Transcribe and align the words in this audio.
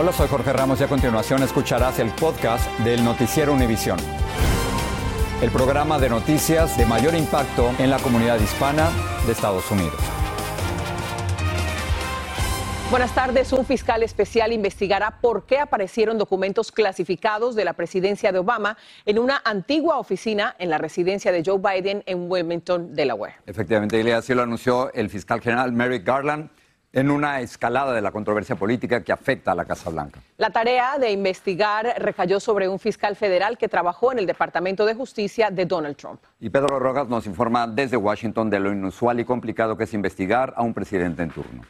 Hola, 0.00 0.12
soy 0.12 0.28
Jorge 0.28 0.52
Ramos 0.52 0.80
y 0.80 0.84
a 0.84 0.86
continuación 0.86 1.42
escucharás 1.42 1.98
el 1.98 2.10
podcast 2.10 2.70
del 2.84 3.02
Noticiero 3.02 3.52
Univisión. 3.52 3.98
El 5.42 5.50
programa 5.50 5.98
de 5.98 6.08
noticias 6.08 6.78
de 6.78 6.86
mayor 6.86 7.16
impacto 7.16 7.72
en 7.80 7.90
la 7.90 7.98
comunidad 7.98 8.38
hispana 8.38 8.90
de 9.26 9.32
Estados 9.32 9.68
Unidos. 9.72 9.98
Buenas 12.92 13.12
tardes. 13.12 13.52
Un 13.52 13.66
fiscal 13.66 14.04
especial 14.04 14.52
investigará 14.52 15.18
por 15.20 15.46
qué 15.46 15.58
aparecieron 15.58 16.16
documentos 16.16 16.70
clasificados 16.70 17.56
de 17.56 17.64
la 17.64 17.72
presidencia 17.72 18.30
de 18.30 18.38
Obama 18.38 18.78
en 19.04 19.18
una 19.18 19.42
antigua 19.44 19.98
oficina 19.98 20.54
en 20.60 20.70
la 20.70 20.78
residencia 20.78 21.32
de 21.32 21.42
Joe 21.44 21.58
Biden 21.58 22.04
en 22.06 22.30
Wilmington, 22.30 22.94
Delaware. 22.94 23.34
Efectivamente, 23.46 24.00
y 24.00 24.10
así 24.12 24.32
lo 24.32 24.42
anunció 24.42 24.92
el 24.94 25.10
fiscal 25.10 25.40
general 25.40 25.72
Merrick 25.72 26.06
Garland 26.06 26.50
en 26.92 27.10
una 27.10 27.40
escalada 27.40 27.92
de 27.92 28.00
la 28.00 28.10
controversia 28.10 28.56
política 28.56 29.02
que 29.02 29.12
afecta 29.12 29.52
a 29.52 29.54
la 29.54 29.64
Casa 29.64 29.90
Blanca. 29.90 30.20
La 30.38 30.50
tarea 30.50 30.98
de 30.98 31.10
investigar 31.10 31.94
recayó 31.98 32.40
sobre 32.40 32.68
un 32.68 32.78
fiscal 32.78 33.16
federal 33.16 33.58
que 33.58 33.68
trabajó 33.68 34.12
en 34.12 34.18
el 34.18 34.26
Departamento 34.26 34.86
de 34.86 34.94
Justicia 34.94 35.50
de 35.50 35.66
Donald 35.66 35.96
Trump. 35.96 36.20
Y 36.40 36.50
Pedro 36.50 36.78
Rojas 36.78 37.08
nos 37.08 37.26
informa 37.26 37.66
desde 37.66 37.96
Washington 37.96 38.48
de 38.50 38.60
lo 38.60 38.72
inusual 38.72 39.20
y 39.20 39.24
complicado 39.24 39.76
que 39.76 39.84
es 39.84 39.94
investigar 39.94 40.54
a 40.56 40.62
un 40.62 40.72
presidente 40.72 41.22
en 41.22 41.30
turno. 41.30 41.62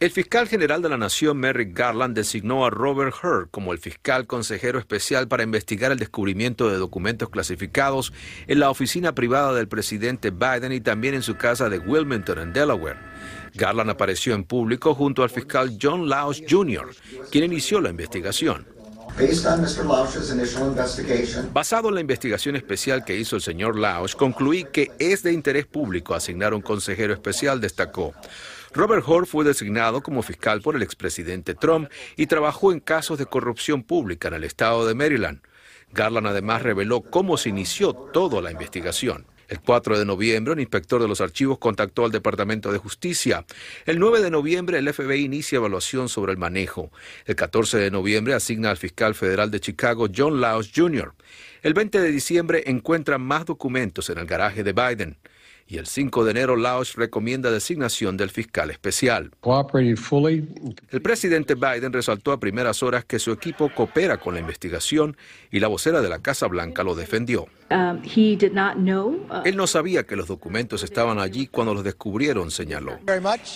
El 0.00 0.10
fiscal 0.10 0.48
general 0.48 0.80
de 0.80 0.88
la 0.88 0.96
Nación, 0.96 1.36
Merrick 1.36 1.76
Garland, 1.76 2.16
designó 2.16 2.64
a 2.64 2.70
Robert 2.70 3.14
Hur 3.22 3.50
como 3.50 3.74
el 3.74 3.78
fiscal 3.78 4.26
consejero 4.26 4.78
especial 4.78 5.28
para 5.28 5.42
investigar 5.42 5.92
el 5.92 5.98
descubrimiento 5.98 6.70
de 6.70 6.78
documentos 6.78 7.28
clasificados 7.28 8.10
en 8.46 8.60
la 8.60 8.70
oficina 8.70 9.14
privada 9.14 9.52
del 9.52 9.68
presidente 9.68 10.30
Biden 10.30 10.72
y 10.72 10.80
también 10.80 11.12
en 11.12 11.22
su 11.22 11.36
casa 11.36 11.68
de 11.68 11.80
Wilmington, 11.80 12.38
en 12.38 12.54
Delaware. 12.54 12.96
Garland 13.52 13.90
apareció 13.90 14.34
en 14.34 14.44
público 14.44 14.94
junto 14.94 15.22
al 15.22 15.28
fiscal 15.28 15.76
John 15.78 16.08
Laos 16.08 16.42
Jr., 16.48 16.88
quien 17.30 17.44
inició 17.44 17.78
la 17.82 17.90
investigación. 17.90 18.66
Basado 21.52 21.88
en 21.90 21.94
la 21.94 22.00
investigación 22.00 22.56
especial 22.56 23.04
que 23.04 23.18
hizo 23.18 23.36
el 23.36 23.42
señor 23.42 23.78
Laos, 23.78 24.16
concluí 24.16 24.64
que 24.64 24.92
es 24.98 25.22
de 25.22 25.34
interés 25.34 25.66
público 25.66 26.14
asignar 26.14 26.54
un 26.54 26.62
consejero 26.62 27.12
especial, 27.12 27.60
destacó. 27.60 28.14
Robert 28.72 29.04
Hur 29.06 29.26
fue 29.26 29.44
designado 29.44 30.00
como 30.00 30.22
fiscal 30.22 30.60
por 30.60 30.76
el 30.76 30.82
expresidente 30.82 31.54
Trump 31.54 31.90
y 32.16 32.26
trabajó 32.26 32.72
en 32.72 32.80
casos 32.80 33.18
de 33.18 33.26
corrupción 33.26 33.82
pública 33.82 34.28
en 34.28 34.34
el 34.34 34.44
estado 34.44 34.86
de 34.86 34.94
Maryland. 34.94 35.40
Garland 35.92 36.28
además 36.28 36.62
reveló 36.62 37.00
cómo 37.00 37.36
se 37.36 37.48
inició 37.48 37.94
toda 37.94 38.40
la 38.40 38.52
investigación. 38.52 39.26
El 39.48 39.60
4 39.60 39.98
de 39.98 40.04
noviembre, 40.04 40.52
un 40.52 40.60
inspector 40.60 41.02
de 41.02 41.08
los 41.08 41.20
archivos 41.20 41.58
contactó 41.58 42.04
al 42.04 42.12
Departamento 42.12 42.70
de 42.70 42.78
Justicia. 42.78 43.44
El 43.84 43.98
9 43.98 44.22
de 44.22 44.30
noviembre, 44.30 44.78
el 44.78 44.92
FBI 44.92 45.24
inicia 45.24 45.56
evaluación 45.56 46.08
sobre 46.08 46.30
el 46.30 46.38
manejo. 46.38 46.92
El 47.26 47.34
14 47.34 47.78
de 47.78 47.90
noviembre, 47.90 48.34
asigna 48.34 48.70
al 48.70 48.76
fiscal 48.76 49.16
federal 49.16 49.50
de 49.50 49.58
Chicago, 49.58 50.06
John 50.16 50.40
Laos 50.40 50.70
Jr. 50.72 51.14
El 51.62 51.74
20 51.74 52.00
de 52.00 52.10
diciembre, 52.10 52.64
encuentran 52.66 53.20
más 53.20 53.44
documentos 53.44 54.08
en 54.10 54.18
el 54.18 54.26
garaje 54.26 54.64
de 54.64 54.72
Biden 54.72 55.18
y 55.70 55.78
el 55.78 55.86
5 55.86 56.24
de 56.24 56.32
enero 56.32 56.56
Laos 56.56 56.96
recomienda 56.96 57.50
designación 57.50 58.16
del 58.16 58.30
fiscal 58.30 58.70
especial. 58.70 59.30
El 60.90 61.02
presidente 61.02 61.54
Biden 61.54 61.92
resaltó 61.92 62.32
a 62.32 62.40
primeras 62.40 62.82
horas 62.82 63.04
que 63.04 63.20
su 63.20 63.30
equipo 63.30 63.72
coopera 63.72 64.16
con 64.16 64.34
la 64.34 64.40
investigación 64.40 65.16
y 65.52 65.60
la 65.60 65.68
vocera 65.68 66.02
de 66.02 66.08
la 66.08 66.18
Casa 66.18 66.48
Blanca 66.48 66.82
lo 66.82 66.96
defendió. 66.96 67.46
Um, 67.70 67.98
uh, 67.98 69.42
Él 69.44 69.56
no 69.56 69.68
sabía 69.68 70.02
que 70.02 70.16
los 70.16 70.26
documentos 70.26 70.82
estaban 70.82 71.20
allí 71.20 71.46
cuando 71.46 71.72
los 71.72 71.84
descubrieron, 71.84 72.50
señaló. 72.50 72.98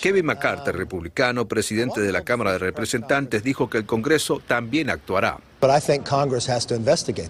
Kevin 0.00 0.27
McCarthy, 0.27 0.71
republicano, 0.71 1.49
presidente 1.49 2.00
de 2.00 2.12
la 2.12 2.23
Cámara 2.23 2.53
de 2.53 2.59
Representantes, 2.59 3.43
dijo 3.43 3.69
que 3.69 3.79
el 3.79 3.87
Congreso 3.87 4.41
también 4.47 4.89
actuará. 4.89 5.41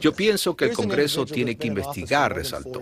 Yo 0.00 0.12
pienso 0.12 0.56
que 0.56 0.67
el 0.67 0.72
Congreso 0.72 1.25
tiene 1.27 1.56
que 1.56 1.69
investigar, 1.69 2.34
resaltó. 2.34 2.81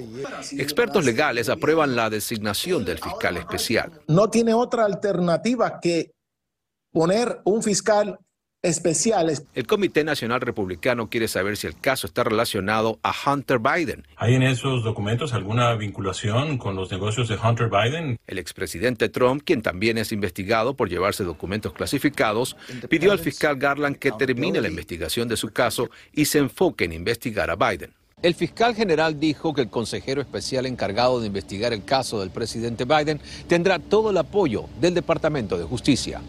Expertos 0.52 1.04
legales 1.04 1.48
aprueban 1.48 1.94
la 1.96 2.10
designación 2.10 2.84
del 2.84 2.98
fiscal 2.98 3.36
especial. 3.36 3.92
No 4.08 4.28
tiene 4.30 4.54
otra 4.54 4.84
alternativa 4.84 5.80
que 5.80 6.12
poner 6.92 7.40
un 7.44 7.62
fiscal 7.62 8.18
especiales. 8.62 9.44
El 9.54 9.66
Comité 9.66 10.04
Nacional 10.04 10.40
Republicano 10.40 11.10
quiere 11.10 11.26
saber 11.26 11.56
si 11.56 11.66
el 11.66 11.76
caso 11.76 12.06
está 12.06 12.22
relacionado 12.22 13.00
a 13.02 13.12
Hunter 13.12 13.58
Biden. 13.58 14.06
¿Hay 14.16 14.34
en 14.34 14.44
esos 14.44 14.84
documentos 14.84 15.32
alguna 15.32 15.74
vinculación 15.74 16.58
con 16.58 16.76
los 16.76 16.90
negocios 16.92 17.28
de 17.28 17.36
Hunter 17.36 17.68
Biden? 17.68 18.20
El 18.28 18.38
expresidente 18.38 19.08
Trump, 19.08 19.42
quien 19.44 19.62
también 19.62 19.98
es 19.98 20.12
investigado 20.12 20.74
por 20.74 20.88
llevarse 20.88 21.24
documentos 21.24 21.72
clasificados, 21.72 22.56
pidió 22.88 23.10
al 23.10 23.18
fiscal 23.18 23.56
Garland 23.56 23.96
que 23.96 24.12
termine 24.12 24.60
la 24.60 24.68
investigación 24.68 25.26
de 25.26 25.36
su 25.36 25.50
caso 25.50 25.90
y 26.12 26.26
se 26.26 26.38
enfoque 26.38 26.84
en 26.84 26.92
investigar 26.92 27.50
a 27.50 27.56
Biden. 27.56 27.92
El 28.22 28.36
fiscal 28.36 28.76
general 28.76 29.18
dijo 29.18 29.52
que 29.52 29.62
el 29.62 29.70
consejero 29.70 30.20
especial 30.20 30.66
encargado 30.66 31.20
de 31.20 31.26
investigar 31.26 31.72
el 31.72 31.84
caso 31.84 32.20
del 32.20 32.30
presidente 32.30 32.84
Biden 32.84 33.20
tendrá 33.48 33.80
todo 33.80 34.10
el 34.10 34.18
apoyo 34.18 34.66
del 34.80 34.94
Departamento 34.94 35.58
de 35.58 35.64
Justicia. 35.64 36.20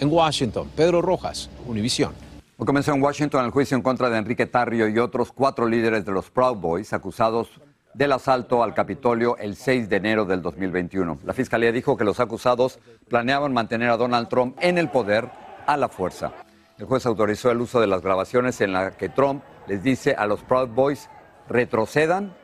En 0.00 0.10
Washington, 0.10 0.70
Pedro 0.74 1.02
Rojas, 1.02 1.50
Univisión. 1.66 2.14
Comenzó 2.56 2.94
en 2.94 3.02
Washington 3.02 3.44
el 3.44 3.50
juicio 3.50 3.76
en 3.76 3.82
contra 3.82 4.08
de 4.08 4.16
Enrique 4.16 4.46
Tarrio 4.46 4.88
y 4.88 4.98
otros 4.98 5.30
cuatro 5.30 5.68
líderes 5.68 6.06
de 6.06 6.12
los 6.12 6.30
Proud 6.30 6.56
Boys 6.56 6.94
acusados 6.94 7.50
del 7.92 8.12
asalto 8.12 8.62
al 8.62 8.72
Capitolio 8.72 9.36
el 9.36 9.56
6 9.56 9.90
de 9.90 9.96
enero 9.96 10.24
del 10.24 10.40
2021. 10.40 11.18
La 11.24 11.34
fiscalía 11.34 11.70
dijo 11.70 11.98
que 11.98 12.04
los 12.04 12.18
acusados 12.18 12.78
planeaban 13.10 13.52
mantener 13.52 13.90
a 13.90 13.98
Donald 13.98 14.28
Trump 14.28 14.56
en 14.62 14.78
el 14.78 14.88
poder 14.88 15.28
a 15.66 15.76
la 15.76 15.90
fuerza. 15.90 16.32
El 16.78 16.86
juez 16.86 17.04
autorizó 17.04 17.50
el 17.50 17.60
uso 17.60 17.78
de 17.78 17.86
las 17.86 18.00
grabaciones 18.00 18.58
en 18.62 18.72
las 18.72 18.96
que 18.96 19.10
Trump 19.10 19.42
les 19.66 19.82
dice 19.82 20.14
a 20.14 20.24
los 20.26 20.42
Proud 20.42 20.68
Boys 20.68 21.10
retrocedan 21.46 22.34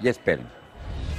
y 0.00 0.08
esperen. 0.08 0.63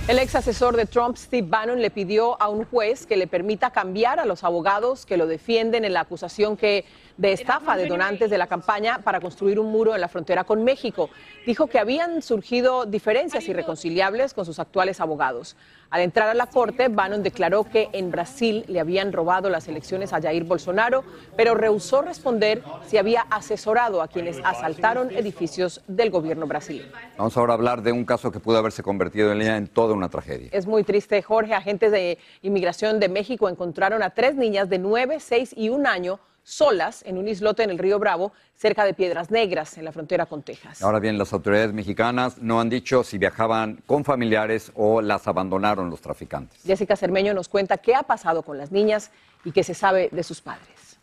El 0.07 0.19
ex 0.19 0.35
asesor 0.35 0.77
de 0.77 0.85
Trump, 0.85 1.17
Steve 1.17 1.47
Bannon, 1.49 1.81
le 1.81 1.89
pidió 1.89 2.39
a 2.39 2.47
un 2.47 2.65
juez 2.65 3.07
que 3.07 3.17
le 3.17 3.25
permita 3.25 3.71
cambiar 3.71 4.19
a 4.19 4.25
los 4.25 4.43
abogados 4.43 5.03
que 5.03 5.17
lo 5.17 5.25
defienden 5.25 5.83
en 5.83 5.93
la 5.93 6.01
acusación 6.01 6.57
que 6.57 6.85
de 7.17 7.31
estafa 7.31 7.77
de 7.77 7.87
donantes 7.87 8.29
de 8.29 8.37
la 8.37 8.47
campaña 8.47 8.99
para 8.99 9.19
construir 9.19 9.59
un 9.59 9.71
muro 9.71 9.95
en 9.95 10.01
la 10.01 10.07
frontera 10.07 10.43
con 10.43 10.63
México. 10.63 11.09
Dijo 11.45 11.67
que 11.67 11.79
habían 11.79 12.21
surgido 12.21 12.85
diferencias 12.85 13.47
irreconciliables 13.47 14.33
con 14.33 14.45
sus 14.45 14.59
actuales 14.59 14.99
abogados. 14.99 15.55
Al 15.89 16.01
entrar 16.01 16.27
a 16.27 16.33
la 16.33 16.47
corte, 16.47 16.89
Bannon 16.89 17.23
declaró 17.23 17.63
que 17.63 17.89
en 17.93 18.11
Brasil 18.11 18.65
le 18.67 18.79
habían 18.79 19.13
robado 19.13 19.49
las 19.49 19.67
elecciones 19.67 20.13
a 20.13 20.21
Jair 20.21 20.43
Bolsonaro, 20.43 21.03
pero 21.37 21.55
rehusó 21.55 22.01
responder 22.01 22.63
si 22.85 22.97
había 22.97 23.21
asesorado 23.29 24.01
a 24.01 24.07
quienes 24.07 24.39
asaltaron 24.43 25.11
edificios 25.11 25.81
del 25.87 26.09
gobierno 26.09 26.47
brasileño. 26.47 26.91
Vamos 27.17 27.37
ahora 27.37 27.53
a 27.53 27.55
hablar 27.55 27.81
de 27.81 27.91
un 27.91 28.03
caso 28.03 28.31
que 28.31 28.39
pudo 28.39 28.57
haberse 28.57 28.83
convertido 28.83 29.31
en, 29.31 29.41
en 29.41 29.67
toda 29.67 29.93
una 29.93 30.09
tragedia. 30.09 30.49
Es 30.51 30.65
muy 30.65 30.83
triste, 30.83 31.21
Jorge. 31.21 31.53
Agentes 31.53 31.91
de 31.91 32.17
inmigración 32.41 32.99
de 32.99 33.07
México 33.07 33.47
encontraron 33.47 34.03
a 34.03 34.09
tres 34.09 34.35
niñas 34.35 34.69
de 34.69 34.79
9, 34.79 35.19
6 35.19 35.53
y 35.55 35.69
un 35.69 35.87
año 35.87 36.19
solas 36.45 37.03
en 37.05 37.17
un 37.17 37.27
islote 37.27 37.63
en 37.63 37.71
el 37.71 37.77
río 37.77 37.99
Bravo, 37.99 38.31
cerca 38.55 38.85
de 38.85 38.93
Piedras 38.93 39.31
Negras, 39.31 39.77
en 39.77 39.83
la 39.83 39.91
frontera 39.91 40.27
con 40.27 40.43
Texas. 40.43 40.81
Ahora 40.81 40.99
bien, 40.99 41.17
las 41.17 41.33
autoridades 41.33 41.73
mexicanas 41.73 42.37
no 42.37 42.61
han 42.61 42.69
dicho 42.69 43.03
si 43.03 43.17
viajaban 43.17 43.81
con 43.85 44.05
familiares 44.05 44.71
o 44.75 45.01
las 45.01 45.27
abandonaron 45.27 45.89
los 45.89 45.99
traficantes. 45.99 46.61
Jessica 46.63 46.95
Cermeño 46.95 47.33
nos 47.33 47.49
cuenta 47.49 47.77
qué 47.77 47.95
ha 47.95 48.03
pasado 48.03 48.43
con 48.43 48.57
las 48.57 48.71
niñas 48.71 49.11
y 49.43 49.51
qué 49.51 49.63
se 49.63 49.73
sabe 49.73 50.09
de 50.11 50.23
sus 50.23 50.39
padres. 50.39 50.99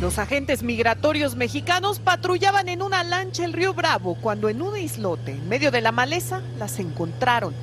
Los 0.00 0.18
agentes 0.18 0.62
migratorios 0.62 1.36
mexicanos 1.36 1.98
patrullaban 1.98 2.68
en 2.68 2.82
una 2.82 3.02
lancha 3.02 3.44
el 3.44 3.54
río 3.54 3.74
Bravo 3.74 4.16
cuando 4.20 4.48
en 4.48 4.62
un 4.62 4.76
islote, 4.76 5.32
en 5.32 5.48
medio 5.48 5.70
de 5.70 5.80
la 5.80 5.90
maleza, 5.90 6.42
las 6.58 6.78
encontraron. 6.78 7.54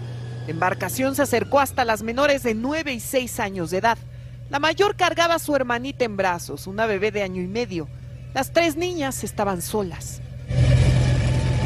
La 0.46 0.52
embarcación 0.52 1.16
se 1.16 1.22
acercó 1.22 1.60
hasta 1.60 1.86
las 1.86 2.04
menores 2.04 2.44
de 2.44 2.54
9 2.54 2.92
y 2.92 3.00
6 3.00 3.40
años 3.40 3.72
de 3.72 3.78
edad. 3.78 3.98
La 4.54 4.60
mayor 4.60 4.96
cargaba 4.96 5.34
a 5.34 5.40
su 5.40 5.56
hermanita 5.56 6.06
en 6.06 6.16
brazos, 6.16 6.68
una 6.68 6.86
bebé 6.86 7.10
de 7.10 7.24
año 7.24 7.42
y 7.42 7.48
medio. 7.48 7.88
Las 8.36 8.54
tres 8.54 8.76
niñas 8.76 9.24
estaban 9.24 9.64
solas. 9.64 10.22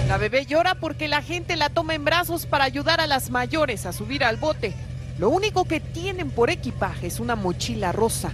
La 0.08 0.18
bebé 0.18 0.46
llora 0.46 0.76
porque 0.76 1.10
la 1.10 1.22
gente 1.22 1.58
la 1.58 1.68
toma 1.68 1.96
en 1.96 2.06
brazos 2.06 2.46
para 2.46 2.64
ayudar 2.64 3.02
a 3.02 3.08
las 3.08 3.30
mayores 3.30 3.86
a 3.86 3.92
subir 3.92 4.24
al 4.24 4.38
bote. 4.38 4.74
Lo 5.20 5.30
único 5.30 5.66
que 5.66 5.82
tienen 5.82 6.32
por 6.32 6.50
equipaje 6.50 7.08
es 7.08 7.20
una 7.20 7.36
mochila 7.36 7.92
rosa. 7.92 8.32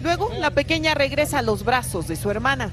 Luego, 0.00 0.30
la 0.38 0.52
pequeña 0.52 0.94
regresa 0.94 1.40
a 1.40 1.42
los 1.42 1.64
brazos 1.64 2.06
de 2.06 2.14
su 2.14 2.30
hermana. 2.30 2.70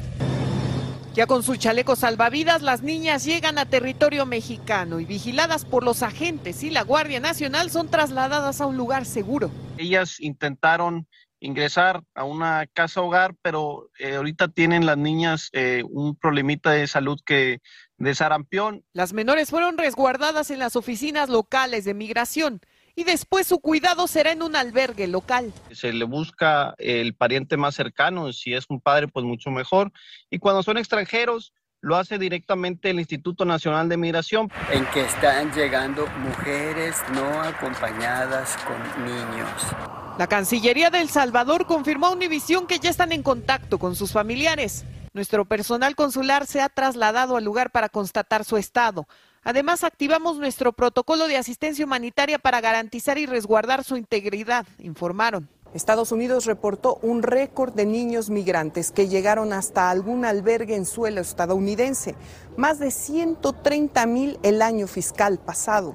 Ya 1.16 1.26
con 1.26 1.42
sus 1.42 1.58
chalecos 1.58 1.98
salvavidas, 1.98 2.62
las 2.62 2.84
niñas 2.84 3.26
llegan 3.26 3.58
a 3.58 3.66
territorio 3.66 4.28
mexicano 4.28 5.00
y 5.00 5.06
vigiladas 5.06 5.66
por 5.66 5.84
los 5.84 6.04
agentes 6.04 6.62
y 6.62 6.70
la 6.70 6.84
Guardia 6.84 7.20
Nacional 7.20 7.72
son 7.72 7.88
trasladadas 7.88 8.62
a 8.62 8.68
un 8.68 8.78
lugar 8.78 9.08
seguro. 9.08 9.50
Ellas 9.78 10.20
intentaron 10.20 11.08
ingresar 11.40 12.04
a 12.16 12.24
una 12.24 12.66
casa 12.68 13.02
hogar, 13.02 13.36
pero 13.42 13.90
eh, 14.00 14.16
ahorita 14.16 14.48
tienen 14.48 14.86
las 14.86 14.98
niñas 14.98 15.50
eh, 15.54 15.84
un 15.90 16.16
problemita 16.16 16.72
de 16.72 16.88
salud 16.88 17.20
que 17.26 17.62
de 17.98 18.16
sarampión. 18.16 18.84
Las 18.94 19.14
menores 19.14 19.50
fueron 19.50 19.78
resguardadas 19.78 20.50
en 20.52 20.60
las 20.60 20.76
oficinas 20.76 21.30
locales 21.30 21.86
de 21.86 21.94
migración 21.94 22.62
y 22.96 23.04
después 23.04 23.48
su 23.48 23.60
cuidado 23.60 24.08
será 24.08 24.32
en 24.32 24.42
un 24.42 24.56
albergue 24.56 25.08
local. 25.08 25.54
Se 25.72 25.92
le 25.92 26.06
busca 26.06 26.74
el 26.78 27.14
pariente 27.14 27.58
más 27.58 27.76
cercano, 27.76 28.32
si 28.32 28.54
es 28.54 28.66
un 28.70 28.80
padre, 28.80 29.08
pues 29.08 29.26
mucho 29.26 29.52
mejor. 29.52 29.92
Y 30.30 30.40
cuando 30.40 30.64
son 30.64 30.78
extranjeros, 30.78 31.54
lo 31.82 31.96
hace 31.96 32.18
directamente 32.18 32.90
el 32.90 33.00
Instituto 33.00 33.46
Nacional 33.46 33.88
de 33.90 33.98
Migración. 33.98 34.52
En 34.72 34.86
que 34.88 35.02
están 35.02 35.54
llegando 35.54 36.08
mujeres 36.24 36.96
no 37.14 37.42
acompañadas 37.42 38.58
con 38.66 39.06
niños. 39.06 39.50
La 40.18 40.28
Cancillería 40.28 40.90
de 40.90 41.02
El 41.02 41.10
Salvador 41.10 41.68
confirmó 41.68 42.08
a 42.08 42.12
Univisión 42.12 42.68
que 42.68 42.80
ya 42.80 42.90
están 42.90 43.12
en 43.12 43.22
contacto 43.22 43.78
con 43.78 43.96
sus 43.96 44.12
familiares. 44.12 44.86
Nuestro 45.14 45.46
personal 45.46 45.96
consular 45.96 46.48
se 46.48 46.60
ha 46.60 46.70
trasladado 46.70 47.38
al 47.38 47.44
lugar 47.44 47.70
para 47.70 47.90
constatar 47.90 48.46
su 48.46 48.58
estado. 48.58 49.08
Además, 49.44 49.84
activamos 49.84 50.38
nuestro 50.38 50.74
protocolo 50.74 51.28
de 51.28 51.38
asistencia 51.38 51.86
humanitaria 51.86 52.40
para 52.40 52.62
garantizar 52.62 53.20
y 53.20 53.28
resguardar 53.28 53.84
su 53.84 53.96
integridad, 53.96 54.66
informaron. 54.80 55.48
Estados 55.76 56.14
Unidos 56.14 56.46
reportó 56.46 57.00
un 57.02 57.22
récord 57.22 57.74
de 57.74 57.86
niños 57.86 58.30
migrantes 58.30 58.94
que 58.94 59.10
llegaron 59.10 59.52
hasta 59.52 59.90
algún 59.90 60.24
albergue 60.24 60.74
en 60.74 60.86
suelo 60.86 61.20
estadounidense, 61.20 62.16
más 62.56 62.80
de 62.80 62.92
130 62.92 64.06
mil 64.06 64.40
el 64.42 64.62
año 64.62 64.88
fiscal 64.88 65.38
pasado. 65.38 65.94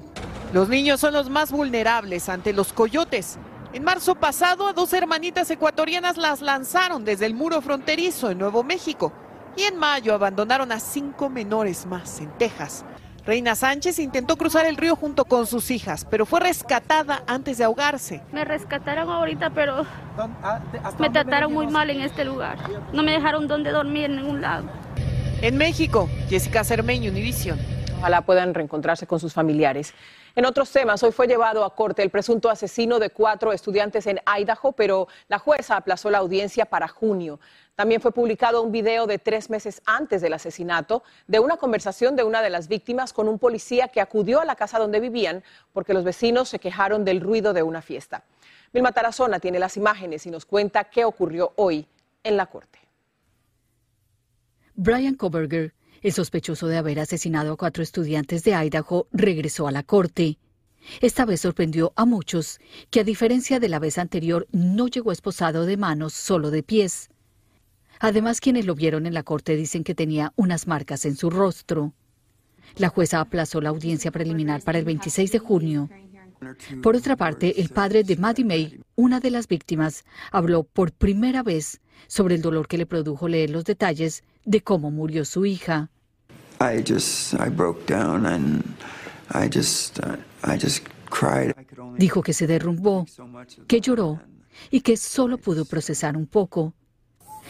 Los 0.53 0.69
niños 0.69 0.99
son 0.99 1.13
los 1.13 1.31
más 1.31 1.51
vulnerables 1.51 2.29
ante 2.29 2.53
los 2.53 2.73
coyotes. 2.73 3.39
En 3.73 3.83
marzo 3.83 4.13
pasado, 4.13 4.67
a 4.67 4.73
dos 4.73 4.93
hermanitas 4.93 5.49
ecuatorianas 5.49 6.17
las 6.17 6.41
lanzaron 6.41 7.03
desde 7.03 7.25
el 7.25 7.33
muro 7.33 7.59
fronterizo 7.59 8.29
en 8.29 8.37
Nuevo 8.37 8.63
México 8.63 9.11
y 9.57 9.63
en 9.63 9.77
mayo 9.77 10.13
abandonaron 10.13 10.71
a 10.71 10.79
cinco 10.79 11.27
menores 11.27 11.87
más 11.87 12.19
en 12.19 12.29
Texas. 12.37 12.85
Reina 13.25 13.53
Sánchez 13.55 13.99
intentó 13.99 14.35
cruzar 14.35 14.65
el 14.65 14.77
río 14.77 14.95
junto 14.95 15.25
con 15.25 15.45
sus 15.45 15.69
hijas, 15.69 16.05
pero 16.09 16.25
fue 16.25 16.39
rescatada 16.39 17.23
antes 17.27 17.59
de 17.59 17.63
ahogarse. 17.63 18.21
Me 18.31 18.43
rescataron 18.43 19.09
ahorita, 19.09 19.51
pero 19.51 19.85
me 20.97 21.09
trataron 21.11 21.53
muy 21.53 21.67
mal 21.67 21.91
en 21.91 22.01
este 22.01 22.25
lugar. 22.25 22.57
No 22.93 23.03
me 23.03 23.11
dejaron 23.11 23.47
donde 23.47 23.69
dormir 23.69 24.05
en 24.05 24.15
ningún 24.15 24.41
lado. 24.41 24.65
En 25.41 25.55
México, 25.57 26.09
Jessica 26.29 26.63
Cermeño, 26.63 27.11
Univision. 27.11 27.59
Ojalá 27.99 28.21
puedan 28.21 28.55
reencontrarse 28.55 29.05
con 29.05 29.19
sus 29.19 29.33
familiares. 29.33 29.93
En 30.33 30.45
otros 30.45 30.71
temas, 30.71 31.03
hoy 31.03 31.11
fue 31.11 31.27
llevado 31.27 31.65
a 31.65 31.75
corte 31.75 32.01
el 32.01 32.09
presunto 32.09 32.49
asesino 32.49 32.99
de 32.99 33.09
cuatro 33.09 33.51
estudiantes 33.51 34.07
en 34.07 34.21
Idaho, 34.39 34.71
pero 34.71 35.09
la 35.27 35.39
jueza 35.39 35.75
aplazó 35.75 36.09
la 36.09 36.19
audiencia 36.19 36.65
para 36.65 36.87
junio. 36.87 37.41
También 37.75 37.99
fue 37.99 38.13
publicado 38.13 38.61
un 38.61 38.71
video 38.71 39.07
de 39.07 39.19
tres 39.19 39.49
meses 39.49 39.81
antes 39.85 40.21
del 40.21 40.33
asesinato 40.33 41.03
de 41.27 41.39
una 41.39 41.57
conversación 41.57 42.15
de 42.15 42.23
una 42.23 42.41
de 42.41 42.49
las 42.49 42.69
víctimas 42.69 43.11
con 43.11 43.27
un 43.27 43.39
policía 43.39 43.89
que 43.89 43.99
acudió 43.99 44.39
a 44.39 44.45
la 44.45 44.55
casa 44.55 44.79
donde 44.79 45.01
vivían 45.01 45.43
porque 45.73 45.93
los 45.93 46.05
vecinos 46.05 46.47
se 46.47 46.59
quejaron 46.59 47.03
del 47.03 47.19
ruido 47.19 47.51
de 47.51 47.63
una 47.63 47.81
fiesta. 47.81 48.23
Vilma 48.71 48.93
Tarazona 48.93 49.39
tiene 49.39 49.59
las 49.59 49.75
imágenes 49.75 50.25
y 50.25 50.31
nos 50.31 50.45
cuenta 50.45 50.85
qué 50.85 51.03
ocurrió 51.03 51.51
hoy 51.57 51.87
en 52.23 52.37
la 52.37 52.45
corte. 52.45 52.79
Brian 54.75 55.15
Koberger, 55.15 55.73
el 56.01 56.13
sospechoso 56.13 56.67
de 56.67 56.77
haber 56.77 56.99
asesinado 56.99 57.53
a 57.53 57.57
cuatro 57.57 57.83
estudiantes 57.83 58.43
de 58.43 58.53
Idaho, 58.53 59.07
regresó 59.11 59.67
a 59.67 59.71
la 59.71 59.83
corte. 59.83 60.37
Esta 60.99 61.25
vez 61.25 61.41
sorprendió 61.41 61.93
a 61.95 62.05
muchos, 62.05 62.59
que 62.89 63.01
a 63.01 63.03
diferencia 63.03 63.59
de 63.59 63.69
la 63.69 63.79
vez 63.79 63.97
anterior 63.97 64.47
no 64.51 64.87
llegó 64.87 65.11
esposado 65.11 65.65
de 65.65 65.77
manos, 65.77 66.13
solo 66.13 66.49
de 66.49 66.63
pies. 66.63 67.09
Además, 67.99 68.41
quienes 68.41 68.65
lo 68.65 68.73
vieron 68.73 69.05
en 69.05 69.13
la 69.13 69.21
corte 69.21 69.55
dicen 69.55 69.83
que 69.83 69.93
tenía 69.93 70.33
unas 70.35 70.65
marcas 70.65 71.05
en 71.05 71.15
su 71.15 71.29
rostro. 71.29 71.93
La 72.77 72.89
jueza 72.89 73.19
aplazó 73.19 73.61
la 73.61 73.69
audiencia 73.69 74.11
preliminar 74.11 74.63
para 74.63 74.79
el 74.79 74.85
26 74.85 75.31
de 75.31 75.39
junio. 75.39 75.89
Por 76.81 76.95
otra 76.95 77.15
parte, 77.15 77.61
el 77.61 77.69
padre 77.69 78.03
de 78.03 78.17
Maddie 78.17 78.45
May, 78.45 78.81
una 78.95 79.19
de 79.19 79.31
las 79.31 79.47
víctimas, 79.47 80.05
habló 80.31 80.63
por 80.63 80.91
primera 80.91 81.43
vez 81.43 81.81
sobre 82.07 82.35
el 82.35 82.41
dolor 82.41 82.67
que 82.67 82.77
le 82.77 82.85
produjo 82.85 83.27
leer 83.27 83.49
los 83.51 83.65
detalles 83.65 84.23
de 84.45 84.61
cómo 84.61 84.89
murió 84.91 85.23
su 85.25 85.45
hija. 85.45 85.89
Dijo 91.97 92.23
que 92.23 92.33
se 92.33 92.47
derrumbó, 92.47 93.05
que 93.67 93.81
lloró 93.81 94.21
y 94.69 94.81
que 94.81 94.97
solo 94.97 95.37
pudo 95.37 95.65
procesar 95.65 96.17
un 96.17 96.27
poco. 96.27 96.73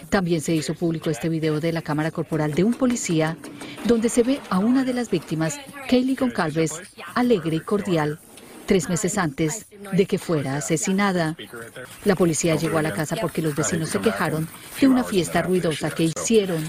También 0.10 0.42
se 0.42 0.56
hizo 0.56 0.74
público 0.74 1.10
este 1.10 1.30
video 1.30 1.60
de 1.60 1.72
la 1.72 1.82
cámara 1.82 2.12
corporal 2.12 2.54
de 2.54 2.64
un 2.64 2.74
policía 2.74 3.38
donde 3.86 4.10
se 4.10 4.24
ve 4.24 4.40
a 4.50 4.60
una 4.60 4.84
de 4.84 4.94
las 4.94 5.10
víctimas, 5.10 5.60
Kaylee 5.90 6.16
Goncalves, 6.16 6.82
alegre 7.14 7.58
y 7.58 7.60
cordial, 7.60 8.20
tres 8.72 8.88
meses 8.88 9.18
antes 9.18 9.66
de 9.92 10.06
que 10.06 10.18
fuera 10.18 10.56
asesinada. 10.56 11.36
La 12.06 12.16
policía 12.16 12.56
llegó 12.56 12.78
a 12.78 12.82
la 12.82 12.94
casa 12.94 13.18
porque 13.20 13.42
los 13.42 13.54
vecinos 13.54 13.90
se 13.90 14.00
quejaron 14.00 14.48
de 14.80 14.88
una 14.88 15.04
fiesta 15.04 15.42
ruidosa 15.42 15.90
que 15.90 16.04
hicieron. 16.04 16.64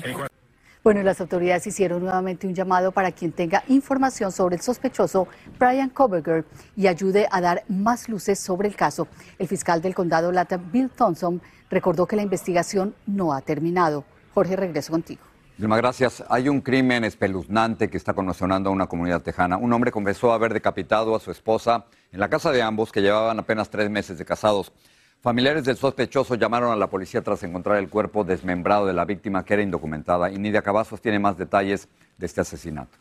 Bueno, 0.83 1.05
las 1.05 1.21
autoridades 1.21 1.65
hicieron 1.65 2.03
nuevamente 2.03 2.49
un 2.49 2.57
llamado 2.57 2.91
para 2.91 3.13
quien 3.13 3.31
tenga 3.31 3.63
información 3.69 4.33
sobre 4.33 4.57
el 4.57 4.63
sospechoso 4.63 5.29
Brian 5.61 5.91
Koberger 5.91 6.45
y 6.75 6.89
ayude 6.89 7.29
a 7.31 7.41
dar 7.41 7.63
más 7.69 8.09
luces 8.09 8.41
sobre 8.41 8.67
el 8.67 8.75
caso. 8.75 9.07
El 9.39 9.47
fiscal 9.47 9.81
del 9.81 9.95
condado 9.95 10.33
Lata, 10.33 10.57
Bill 10.57 10.91
Thompson, 10.91 11.41
recordó 11.71 12.07
que 12.07 12.17
la 12.17 12.23
investigación 12.23 12.97
no 13.07 13.33
ha 13.33 13.43
terminado. 13.43 14.03
Jorge, 14.35 14.57
regreso 14.57 14.91
contigo. 14.91 15.32
Dilma, 15.63 15.77
gracias. 15.77 16.25
Hay 16.29 16.49
un 16.49 16.61
crimen 16.61 17.05
espeluznante 17.05 17.89
que 17.89 17.97
está 17.97 18.15
conmocionando 18.15 18.69
a 18.69 18.73
una 18.73 18.89
comunidad 18.89 19.23
tejana. 19.23 19.57
Un 19.57 19.73
hombre 19.73 19.93
confesó 19.93 20.33
haber 20.33 20.53
decapitado 20.53 21.15
a 21.15 21.21
su 21.21 21.31
esposa 21.31 21.87
en 22.11 22.19
la 22.19 22.29
casa 22.29 22.51
de 22.51 22.63
ambos, 22.63 22.91
que 22.91 23.01
llevaban 23.01 23.39
apenas 23.39 23.71
tres 23.71 23.89
meses 23.89 24.19
de 24.19 24.25
casados. 24.25 24.73
Familiares 25.21 25.63
del 25.63 25.77
sospechoso 25.77 26.35
llamaron 26.35 26.73
a 26.73 26.77
la 26.77 26.91
policía 26.91 27.23
tras 27.23 27.45
encontrar 27.45 27.77
el 27.77 27.89
cuerpo 27.89 28.25
desmembrado 28.25 28.87
de 28.87 28.93
la 28.93 29.05
víctima, 29.05 29.45
que 29.45 29.55
era 29.55 29.63
indocumentada. 29.63 30.33
Y 30.33 30.39
Nidia 30.39 30.63
Cavazos 30.63 31.01
tiene 31.01 31.21
más 31.21 31.39
detalles 31.39 31.87
de 32.19 32.27
este 32.27 32.41
asesinato. 32.41 32.99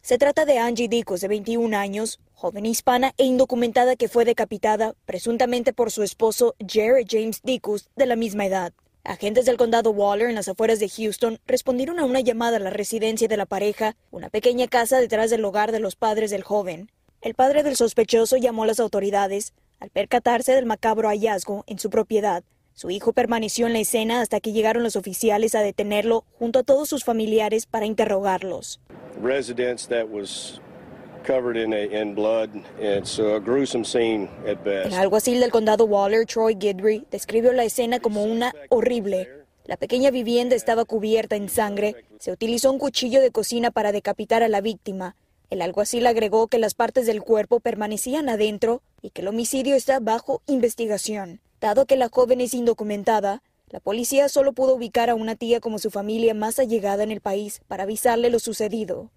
Se 0.00 0.16
trata 0.16 0.46
de 0.46 0.58
Angie 0.58 0.88
Dicos, 0.88 1.20
de 1.20 1.28
21 1.28 1.76
años, 1.76 2.18
joven 2.32 2.64
hispana 2.64 3.12
e 3.18 3.26
indocumentada 3.26 3.94
que 3.96 4.08
fue 4.08 4.24
decapitada 4.24 4.94
presuntamente 5.04 5.74
por 5.74 5.90
su 5.90 6.02
esposo 6.02 6.54
Jared 6.66 7.04
James 7.06 7.42
Dicus, 7.42 7.90
de 7.94 8.06
la 8.06 8.16
misma 8.16 8.46
edad. 8.46 8.72
Agentes 9.04 9.46
del 9.46 9.56
condado 9.56 9.90
Waller 9.90 10.28
en 10.28 10.34
las 10.34 10.48
afueras 10.48 10.80
de 10.80 10.88
Houston 10.88 11.38
respondieron 11.46 11.98
a 11.98 12.04
una 12.04 12.20
llamada 12.20 12.58
a 12.58 12.60
la 12.60 12.70
residencia 12.70 13.28
de 13.28 13.36
la 13.36 13.46
pareja, 13.46 13.96
una 14.10 14.28
pequeña 14.28 14.68
casa 14.68 14.98
detrás 14.98 15.30
del 15.30 15.44
hogar 15.44 15.72
de 15.72 15.80
los 15.80 15.96
padres 15.96 16.30
del 16.30 16.42
joven. 16.42 16.90
El 17.20 17.34
padre 17.34 17.62
del 17.62 17.76
sospechoso 17.76 18.36
llamó 18.36 18.64
a 18.64 18.66
las 18.66 18.80
autoridades 18.80 19.54
al 19.80 19.90
percatarse 19.90 20.52
del 20.52 20.66
macabro 20.66 21.08
hallazgo 21.08 21.64
en 21.66 21.78
su 21.78 21.90
propiedad. 21.90 22.44
Su 22.74 22.90
hijo 22.90 23.12
permaneció 23.12 23.66
en 23.66 23.72
la 23.72 23.80
escena 23.80 24.20
hasta 24.20 24.40
que 24.40 24.52
llegaron 24.52 24.82
los 24.84 24.94
oficiales 24.94 25.54
a 25.54 25.62
detenerlo 25.62 26.24
junto 26.38 26.60
a 26.60 26.62
todos 26.62 26.88
sus 26.88 27.02
familiares 27.02 27.66
para 27.66 27.86
interrogarlos. 27.86 28.80
El 34.86 34.94
alguacil 34.94 35.40
del 35.40 35.50
condado 35.50 35.84
Waller, 35.84 36.24
Troy 36.24 36.56
Gidry, 36.58 37.06
describió 37.10 37.52
la 37.52 37.64
escena 37.64 38.00
como 38.00 38.24
una 38.24 38.54
horrible. 38.70 39.28
La 39.66 39.76
pequeña 39.76 40.10
vivienda 40.10 40.56
estaba 40.56 40.86
cubierta 40.86 41.36
en 41.36 41.50
sangre. 41.50 41.96
Se 42.18 42.32
utilizó 42.32 42.72
un 42.72 42.78
cuchillo 42.78 43.20
de 43.20 43.30
cocina 43.30 43.70
para 43.70 43.92
decapitar 43.92 44.42
a 44.42 44.48
la 44.48 44.62
víctima. 44.62 45.16
El 45.50 45.60
alguacil 45.60 46.06
agregó 46.06 46.48
que 46.48 46.58
las 46.58 46.74
partes 46.74 47.06
del 47.06 47.22
cuerpo 47.22 47.60
permanecían 47.60 48.30
adentro 48.30 48.80
y 49.02 49.10
que 49.10 49.20
el 49.20 49.28
homicidio 49.28 49.74
está 49.74 50.00
bajo 50.00 50.40
investigación. 50.46 51.40
Dado 51.60 51.84
que 51.84 51.96
la 51.96 52.08
joven 52.08 52.40
es 52.40 52.54
indocumentada, 52.54 53.42
la 53.68 53.80
policía 53.80 54.30
solo 54.30 54.54
pudo 54.54 54.76
ubicar 54.76 55.10
a 55.10 55.14
una 55.14 55.36
tía 55.36 55.60
como 55.60 55.78
su 55.78 55.90
familia 55.90 56.32
más 56.32 56.58
allegada 56.58 57.02
en 57.02 57.10
el 57.10 57.20
país 57.20 57.60
para 57.68 57.82
avisarle 57.82 58.30
lo 58.30 58.38
sucedido. 58.38 59.10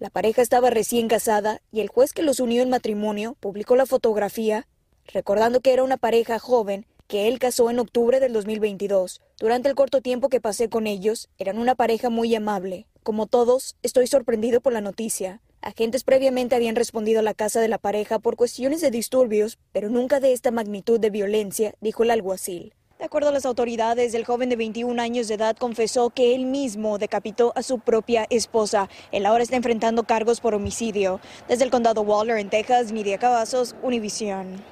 La 0.00 0.10
pareja 0.10 0.42
estaba 0.42 0.70
recién 0.70 1.06
casada 1.06 1.62
y 1.70 1.80
el 1.80 1.88
juez 1.88 2.12
que 2.12 2.22
los 2.22 2.40
unió 2.40 2.62
en 2.62 2.70
matrimonio 2.70 3.36
publicó 3.38 3.76
la 3.76 3.86
fotografía, 3.86 4.66
recordando 5.06 5.60
que 5.60 5.72
era 5.72 5.84
una 5.84 5.96
pareja 5.96 6.38
joven 6.40 6.86
que 7.06 7.28
él 7.28 7.38
casó 7.38 7.70
en 7.70 7.78
octubre 7.78 8.18
del 8.18 8.32
2022. 8.32 9.20
Durante 9.38 9.68
el 9.68 9.74
corto 9.74 10.00
tiempo 10.00 10.28
que 10.28 10.40
pasé 10.40 10.68
con 10.68 10.86
ellos, 10.86 11.28
eran 11.38 11.58
una 11.58 11.74
pareja 11.74 12.10
muy 12.10 12.34
amable. 12.34 12.86
Como 13.02 13.26
todos, 13.26 13.76
estoy 13.82 14.06
sorprendido 14.06 14.60
por 14.60 14.72
la 14.72 14.80
noticia. 14.80 15.40
Agentes 15.60 16.02
previamente 16.02 16.56
habían 16.56 16.76
respondido 16.76 17.20
a 17.20 17.22
la 17.22 17.34
casa 17.34 17.60
de 17.60 17.68
la 17.68 17.78
pareja 17.78 18.18
por 18.18 18.36
cuestiones 18.36 18.80
de 18.80 18.90
disturbios, 18.90 19.58
pero 19.72 19.90
nunca 19.90 20.18
de 20.18 20.32
esta 20.32 20.50
magnitud 20.50 20.98
de 20.98 21.10
violencia, 21.10 21.74
dijo 21.80 22.02
el 22.02 22.10
alguacil. 22.10 22.74
De 22.98 23.06
acuerdo 23.06 23.30
a 23.30 23.32
las 23.32 23.44
autoridades, 23.44 24.14
el 24.14 24.24
joven 24.24 24.48
de 24.48 24.56
21 24.56 25.02
años 25.02 25.26
de 25.26 25.34
edad 25.34 25.56
confesó 25.56 26.10
que 26.10 26.36
él 26.36 26.46
mismo 26.46 26.96
decapitó 26.96 27.52
a 27.56 27.62
su 27.64 27.80
propia 27.80 28.24
esposa. 28.30 28.88
Él 29.10 29.26
ahora 29.26 29.42
está 29.42 29.56
enfrentando 29.56 30.04
cargos 30.04 30.40
por 30.40 30.54
homicidio. 30.54 31.20
Desde 31.48 31.64
el 31.64 31.70
condado 31.70 32.02
Waller, 32.02 32.38
en 32.38 32.50
Texas, 32.50 32.92
Nidia 32.92 33.18
Cavazos, 33.18 33.74
Univision. 33.82 34.62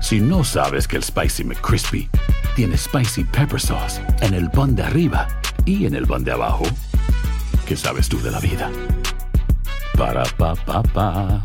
Si 0.00 0.20
no 0.20 0.44
sabes 0.44 0.86
que 0.86 0.96
el 0.96 1.02
Spicy 1.02 1.42
McCrispy 1.42 2.08
tiene 2.54 2.78
Spicy 2.78 3.24
Pepper 3.24 3.60
Sauce 3.60 4.00
en 4.22 4.34
el 4.34 4.48
pan 4.48 4.76
de 4.76 4.84
arriba 4.84 5.26
y 5.66 5.86
en 5.86 5.94
el 5.96 6.06
pan 6.06 6.22
de 6.22 6.32
abajo, 6.32 6.64
¿qué 7.66 7.76
sabes 7.76 8.08
tú 8.08 8.20
de 8.22 8.30
la 8.30 8.38
vida? 8.38 8.70
Para, 9.98 10.22
pa, 10.38 10.54
pa, 10.54 10.82
pa. 10.84 11.42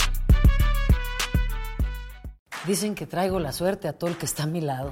Dicen 2.66 2.96
que 2.96 3.06
traigo 3.06 3.40
la 3.40 3.52
suerte 3.52 3.88
a 3.88 3.94
todo 3.94 4.10
el 4.10 4.18
que 4.18 4.26
está 4.26 4.44
a 4.44 4.48
mi 4.48 4.62
lado. 4.62 4.92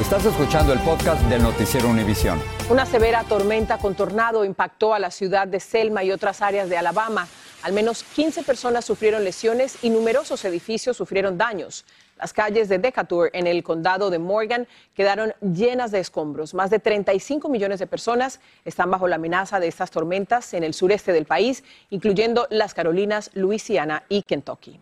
Estás 0.00 0.24
escuchando 0.24 0.72
el 0.72 0.78
podcast 0.78 1.22
del 1.24 1.42
noticiero 1.42 1.90
Univisión. 1.90 2.40
Una 2.70 2.86
severa 2.86 3.22
tormenta 3.24 3.76
con 3.76 3.94
tornado 3.94 4.46
impactó 4.46 4.94
a 4.94 4.98
la 4.98 5.10
ciudad 5.10 5.46
de 5.46 5.60
Selma 5.60 6.02
y 6.02 6.10
otras 6.10 6.40
áreas 6.40 6.70
de 6.70 6.78
Alabama. 6.78 7.28
Al 7.62 7.74
menos 7.74 8.02
15 8.02 8.42
personas 8.42 8.86
sufrieron 8.86 9.22
lesiones 9.24 9.76
y 9.82 9.90
numerosos 9.90 10.42
edificios 10.46 10.96
sufrieron 10.96 11.36
daños. 11.36 11.84
Las 12.18 12.32
calles 12.32 12.70
de 12.70 12.78
Decatur 12.78 13.28
en 13.34 13.46
el 13.46 13.62
condado 13.62 14.08
de 14.08 14.18
Morgan 14.18 14.66
quedaron 14.96 15.34
llenas 15.42 15.90
de 15.90 16.00
escombros. 16.00 16.54
Más 16.54 16.70
de 16.70 16.78
35 16.78 17.50
millones 17.50 17.78
de 17.78 17.86
personas 17.86 18.40
están 18.64 18.90
bajo 18.90 19.06
la 19.06 19.16
amenaza 19.16 19.60
de 19.60 19.68
estas 19.68 19.90
tormentas 19.90 20.54
en 20.54 20.64
el 20.64 20.72
sureste 20.72 21.12
del 21.12 21.26
país, 21.26 21.62
incluyendo 21.90 22.46
las 22.48 22.72
Carolinas, 22.72 23.30
Luisiana 23.34 24.04
y 24.08 24.22
Kentucky. 24.22 24.80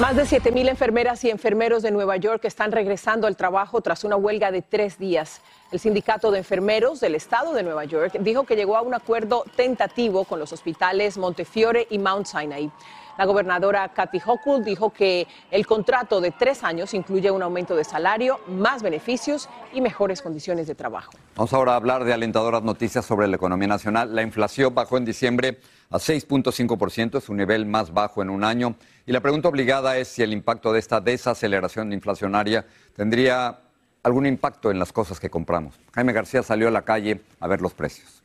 Más 0.00 0.16
de 0.16 0.24
7.000 0.24 0.68
enfermeras 0.70 1.22
y 1.22 1.30
enfermeros 1.30 1.84
de 1.84 1.92
Nueva 1.92 2.16
York 2.16 2.44
están 2.46 2.72
regresando 2.72 3.28
al 3.28 3.36
trabajo 3.36 3.80
tras 3.80 4.02
una 4.02 4.16
huelga 4.16 4.50
de 4.50 4.60
tres 4.60 4.98
días. 4.98 5.40
El 5.70 5.78
sindicato 5.78 6.32
de 6.32 6.38
enfermeros 6.38 6.98
del 6.98 7.14
estado 7.14 7.52
de 7.52 7.62
Nueva 7.62 7.84
York 7.84 8.16
dijo 8.18 8.42
que 8.42 8.56
llegó 8.56 8.76
a 8.76 8.82
un 8.82 8.92
acuerdo 8.92 9.44
tentativo 9.54 10.24
con 10.24 10.40
los 10.40 10.52
hospitales 10.52 11.16
Montefiore 11.16 11.86
y 11.90 11.98
Mount 11.98 12.26
Sinai. 12.26 12.72
La 13.16 13.24
gobernadora 13.24 13.88
Kathy 13.90 14.18
Hochul 14.18 14.64
dijo 14.64 14.90
que 14.90 15.28
el 15.52 15.64
contrato 15.64 16.20
de 16.20 16.32
tres 16.32 16.64
años 16.64 16.92
incluye 16.92 17.30
un 17.30 17.44
aumento 17.44 17.76
de 17.76 17.84
salario, 17.84 18.40
más 18.48 18.82
beneficios 18.82 19.48
y 19.72 19.80
mejores 19.80 20.22
condiciones 20.22 20.66
de 20.66 20.74
trabajo. 20.74 21.12
Vamos 21.36 21.52
ahora 21.52 21.74
a 21.74 21.76
hablar 21.76 22.02
de 22.02 22.12
alentadoras 22.12 22.64
noticias 22.64 23.04
sobre 23.04 23.28
la 23.28 23.36
economía 23.36 23.68
nacional. 23.68 24.12
La 24.12 24.22
inflación 24.22 24.74
bajó 24.74 24.96
en 24.96 25.04
diciembre 25.04 25.60
a 25.94 25.98
6.5%, 25.98 27.18
es 27.18 27.24
su 27.24 27.34
nivel 27.34 27.66
más 27.66 27.94
bajo 27.94 28.20
en 28.20 28.28
un 28.28 28.42
año. 28.42 28.74
Y 29.06 29.12
la 29.12 29.20
pregunta 29.20 29.48
obligada 29.48 29.96
es 29.96 30.08
si 30.08 30.24
el 30.24 30.32
impacto 30.32 30.72
de 30.72 30.80
esta 30.80 31.00
desaceleración 31.00 31.92
inflacionaria 31.92 32.66
tendría 32.96 33.60
algún 34.02 34.26
impacto 34.26 34.72
en 34.72 34.80
las 34.80 34.92
cosas 34.92 35.20
que 35.20 35.30
compramos. 35.30 35.78
Jaime 35.92 36.12
García 36.12 36.42
salió 36.42 36.66
a 36.66 36.72
la 36.72 36.82
calle 36.82 37.20
a 37.38 37.46
ver 37.46 37.60
los 37.60 37.74
precios. 37.74 38.24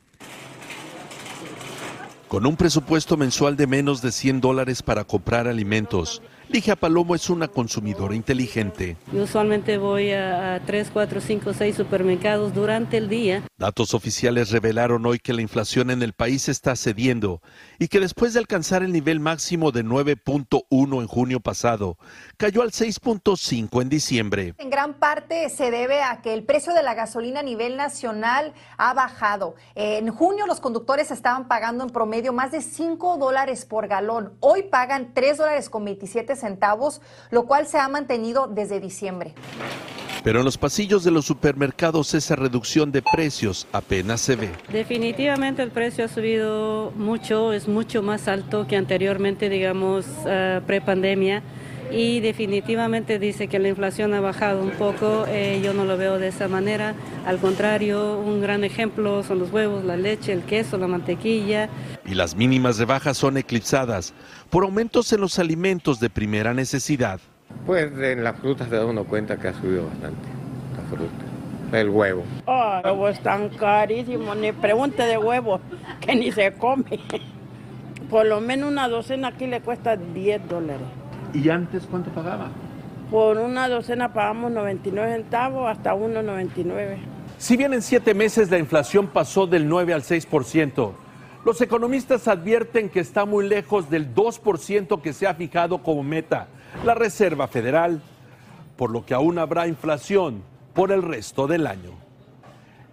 Con 2.26 2.44
un 2.44 2.56
presupuesto 2.56 3.16
mensual 3.16 3.56
de 3.56 3.68
menos 3.68 4.02
de 4.02 4.10
100 4.10 4.40
dólares 4.40 4.82
para 4.82 5.04
comprar 5.04 5.46
alimentos, 5.46 6.22
Ligia 6.52 6.74
Palomo 6.74 7.14
es 7.14 7.30
una 7.30 7.46
consumidora 7.46 8.12
inteligente. 8.16 8.96
Yo 9.12 9.22
usualmente 9.22 9.78
voy 9.78 10.10
a, 10.10 10.56
a 10.56 10.60
3, 10.60 10.90
4, 10.92 11.20
5, 11.20 11.54
6 11.54 11.76
supermercados 11.76 12.52
durante 12.52 12.96
el 12.96 13.08
día. 13.08 13.44
Datos 13.56 13.94
oficiales 13.94 14.50
revelaron 14.50 15.06
hoy 15.06 15.20
que 15.20 15.32
la 15.32 15.42
inflación 15.42 15.92
en 15.92 16.02
el 16.02 16.12
país 16.12 16.48
está 16.48 16.74
cediendo 16.74 17.40
y 17.78 17.86
que 17.86 18.00
después 18.00 18.32
de 18.32 18.40
alcanzar 18.40 18.82
el 18.82 18.92
nivel 18.92 19.20
máximo 19.20 19.70
de 19.70 19.84
9.1 19.84 21.00
en 21.00 21.06
junio 21.06 21.38
pasado, 21.38 21.98
cayó 22.36 22.62
al 22.62 22.72
6.5 22.72 23.80
en 23.82 23.88
diciembre. 23.88 24.54
En 24.58 24.70
gran 24.70 24.94
parte 24.94 25.50
se 25.50 25.70
debe 25.70 26.02
a 26.02 26.20
que 26.20 26.34
el 26.34 26.42
precio 26.42 26.74
de 26.74 26.82
la 26.82 26.94
gasolina 26.94 27.40
a 27.40 27.44
nivel 27.44 27.76
nacional 27.76 28.54
ha 28.76 28.92
bajado. 28.92 29.54
En 29.76 30.10
junio 30.10 30.48
los 30.48 30.58
conductores 30.58 31.12
estaban 31.12 31.46
pagando 31.46 31.84
en 31.84 31.90
promedio 31.90 32.32
más 32.32 32.50
de 32.50 32.60
5 32.60 33.18
dólares 33.18 33.66
por 33.66 33.86
galón. 33.86 34.32
Hoy 34.40 34.64
pagan 34.64 35.12
3 35.14 35.38
dólares 35.38 35.70
con 35.70 35.84
27 35.84 36.39
centavos, 36.40 37.00
lo 37.30 37.44
cual 37.44 37.66
se 37.66 37.78
ha 37.78 37.88
mantenido 37.88 38.46
desde 38.46 38.80
diciembre. 38.80 39.34
Pero 40.22 40.40
en 40.40 40.44
los 40.44 40.58
pasillos 40.58 41.02
de 41.02 41.10
los 41.10 41.24
supermercados 41.24 42.12
esa 42.12 42.36
reducción 42.36 42.92
de 42.92 43.02
precios 43.02 43.66
apenas 43.72 44.20
se 44.20 44.36
ve. 44.36 44.50
Definitivamente 44.70 45.62
el 45.62 45.70
precio 45.70 46.04
ha 46.04 46.08
subido 46.08 46.92
mucho, 46.94 47.52
es 47.54 47.68
mucho 47.68 48.02
más 48.02 48.28
alto 48.28 48.66
que 48.66 48.76
anteriormente, 48.76 49.48
digamos, 49.48 50.06
uh, 50.24 50.60
prepandemia. 50.66 51.42
Y 51.90 52.20
definitivamente 52.20 53.18
dice 53.18 53.48
que 53.48 53.58
la 53.58 53.68
inflación 53.68 54.14
ha 54.14 54.20
bajado 54.20 54.62
un 54.62 54.70
poco. 54.70 55.24
Eh, 55.28 55.60
yo 55.62 55.72
no 55.74 55.84
lo 55.84 55.96
veo 55.96 56.18
de 56.18 56.28
esa 56.28 56.48
manera. 56.48 56.94
Al 57.26 57.38
contrario, 57.38 58.18
un 58.18 58.40
gran 58.40 58.64
ejemplo 58.64 59.22
son 59.22 59.40
los 59.40 59.50
huevos, 59.52 59.84
la 59.84 59.96
leche, 59.96 60.32
el 60.32 60.42
queso, 60.42 60.78
la 60.78 60.86
mantequilla. 60.86 61.68
Y 62.06 62.14
las 62.14 62.36
mínimas 62.36 62.78
rebajas 62.78 63.16
son 63.16 63.36
eclipsadas 63.36 64.14
por 64.50 64.64
aumentos 64.64 65.12
en 65.12 65.20
los 65.20 65.38
alimentos 65.38 66.00
de 66.00 66.10
primera 66.10 66.54
necesidad. 66.54 67.20
Pues 67.66 67.92
en 67.98 68.22
las 68.22 68.38
frutas 68.38 68.68
se 68.68 68.76
da 68.76 68.86
uno 68.86 69.04
cuenta 69.04 69.36
que 69.36 69.48
ha 69.48 69.54
subido 69.54 69.86
bastante 69.86 70.28
la 70.76 70.96
fruta. 70.96 71.76
El 71.76 71.90
huevo. 71.90 72.24
Oh, 72.46 72.80
el 72.84 72.90
huevo 72.90 73.08
es 73.08 73.20
tan 73.20 73.48
carísimo, 73.50 74.34
ni 74.34 74.52
pregunte 74.52 75.04
de 75.04 75.18
huevo, 75.18 75.60
que 76.00 76.14
ni 76.14 76.32
se 76.32 76.52
come. 76.52 77.00
Por 78.08 78.26
lo 78.26 78.40
menos 78.40 78.70
una 78.70 78.88
docena 78.88 79.28
aquí 79.28 79.46
le 79.46 79.60
cuesta 79.60 79.96
10 79.96 80.48
dólares. 80.48 80.99
¿Y 81.32 81.48
antes 81.48 81.86
cuánto 81.90 82.10
pagaba? 82.10 82.48
Por 83.10 83.38
una 83.38 83.68
docena 83.68 84.12
pagamos 84.12 84.52
99 84.52 85.12
centavos 85.12 85.70
hasta 85.70 85.94
1,99. 85.94 86.96
Si 87.38 87.56
bien 87.56 87.72
en 87.72 87.82
siete 87.82 88.14
meses 88.14 88.50
la 88.50 88.58
inflación 88.58 89.06
pasó 89.06 89.46
del 89.46 89.68
9 89.68 89.94
al 89.94 90.02
6%, 90.02 90.92
los 91.44 91.60
economistas 91.60 92.28
advierten 92.28 92.90
que 92.90 93.00
está 93.00 93.24
muy 93.24 93.48
lejos 93.48 93.88
del 93.88 94.14
2% 94.14 95.00
que 95.00 95.12
se 95.12 95.26
ha 95.26 95.34
fijado 95.34 95.82
como 95.82 96.02
meta 96.02 96.48
la 96.84 96.94
Reserva 96.94 97.48
Federal, 97.48 98.02
por 98.76 98.90
lo 98.90 99.06
que 99.06 99.14
aún 99.14 99.38
habrá 99.38 99.66
inflación 99.66 100.42
por 100.74 100.92
el 100.92 101.02
resto 101.02 101.46
del 101.46 101.66
año. 101.66 101.92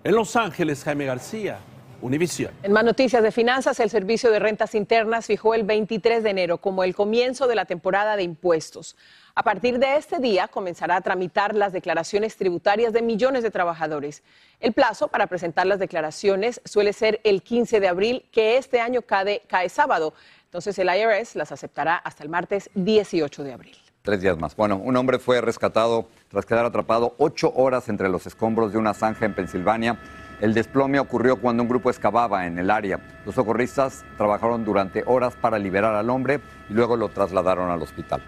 En 0.03 0.15
Los 0.15 0.35
Ángeles, 0.35 0.83
Jaime 0.83 1.05
García, 1.05 1.59
Univisión. 2.01 2.51
En 2.63 2.71
más 2.71 2.83
noticias 2.83 3.23
de 3.23 3.31
finanzas, 3.31 3.79
el 3.79 3.89
Servicio 3.89 4.31
de 4.31 4.39
Rentas 4.39 4.75
Internas 4.75 5.25
fijó 5.25 5.53
el 5.53 5.63
23 5.63 6.23
de 6.23 6.29
enero 6.29 6.57
como 6.59 6.83
el 6.83 6.95
comienzo 6.95 7.47
de 7.47 7.55
la 7.55 7.65
temporada 7.65 8.15
de 8.15 8.23
impuestos. 8.23 8.95
A 9.35 9.43
partir 9.43 9.77
de 9.77 9.97
este 9.97 10.19
día 10.19 10.47
comenzará 10.47 10.95
a 10.95 11.01
tramitar 11.01 11.55
las 11.55 11.71
declaraciones 11.71 12.37
tributarias 12.37 12.91
de 12.93 13.01
millones 13.01 13.43
de 13.43 13.51
trabajadores. 13.51 14.23
El 14.59 14.73
plazo 14.73 15.09
para 15.09 15.27
presentar 15.27 15.67
las 15.67 15.79
declaraciones 15.79 16.59
suele 16.65 16.91
ser 16.91 17.21
el 17.23 17.43
15 17.43 17.79
de 17.79 17.87
abril, 17.87 18.25
que 18.31 18.57
este 18.57 18.79
año 18.79 19.03
cae, 19.03 19.43
cae 19.47 19.69
sábado. 19.69 20.13
Entonces 20.45 20.79
el 20.79 20.89
IRS 20.89 21.35
las 21.35 21.51
aceptará 21.51 21.97
hasta 21.97 22.23
el 22.23 22.29
martes 22.29 22.69
18 22.73 23.43
de 23.43 23.53
abril. 23.53 23.77
Tres 24.01 24.21
días 24.21 24.37
más. 24.37 24.55
Bueno, 24.55 24.77
un 24.77 24.95
hombre 24.95 25.19
fue 25.19 25.41
rescatado 25.41 26.07
tras 26.29 26.45
quedar 26.45 26.65
atrapado 26.65 27.13
ocho 27.17 27.51
horas 27.53 27.89
entre 27.89 28.07
los 28.07 28.25
escombros 28.25 28.71
de 28.71 28.77
una 28.77 28.93
zanja 28.93 29.25
en 29.25 29.35
Pensilvania. 29.35 29.99
El 30.39 30.53
desplome 30.53 30.99
ocurrió 30.99 31.37
cuando 31.37 31.63
un 31.63 31.69
grupo 31.69 31.89
excavaba 31.89 32.45
en 32.45 32.59
el 32.59 32.69
área. 32.69 32.99
Los 33.25 33.33
socorristas 33.33 34.05
trabajaron 34.17 34.63
durante 34.63 35.03
horas 35.07 35.35
para 35.35 35.57
liberar 35.57 35.95
al 35.95 36.11
hombre 36.11 36.39
y 36.69 36.73
luego 36.73 36.95
lo 36.95 37.09
trasladaron 37.09 37.71
al 37.71 37.81
hospital. 37.81 38.21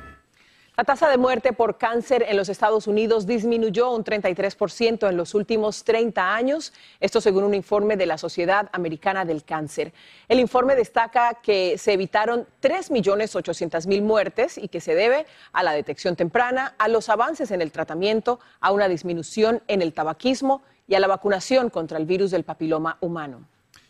La 0.79 0.86
tasa 0.86 1.09
de 1.09 1.17
muerte 1.17 1.51
por 1.51 1.77
cáncer 1.77 2.24
en 2.29 2.38
los 2.38 2.48
Estados 2.48 2.88
Unidos 2.88 3.27
disminuyó 3.27 3.91
un 3.91 4.05
33% 4.05 5.09
en 5.09 5.17
los 5.17 5.36
últimos 5.36 5.83
30 5.83 6.33
años, 6.33 6.71
esto 7.01 7.19
según 7.19 7.43
un 7.43 7.53
informe 7.53 7.98
de 7.98 8.05
la 8.05 8.17
Sociedad 8.17 8.69
Americana 8.71 9.25
del 9.25 9.43
Cáncer. 9.43 9.91
El 10.29 10.39
informe 10.39 10.77
destaca 10.77 11.33
que 11.43 11.77
se 11.77 11.91
evitaron 11.91 12.48
3.800.000 12.62 14.01
muertes 14.01 14.57
y 14.57 14.69
que 14.69 14.79
se 14.79 14.95
debe 14.95 15.25
a 15.51 15.63
la 15.63 15.74
detección 15.74 16.15
temprana, 16.15 16.75
a 16.77 16.88
los 16.88 17.09
avances 17.09 17.51
en 17.51 17.62
el 17.62 17.74
tratamiento, 17.74 18.39
a 18.62 18.71
una 18.71 18.88
disminución 18.88 19.62
en 19.67 19.81
el 19.81 19.91
tabaquismo 19.91 20.62
y 20.88 20.95
a 20.95 21.01
la 21.01 21.07
vacunación 21.07 21.69
contra 21.69 21.98
el 21.98 22.05
virus 22.05 22.31
del 22.31 22.45
papiloma 22.45 22.95
humano. 23.01 23.41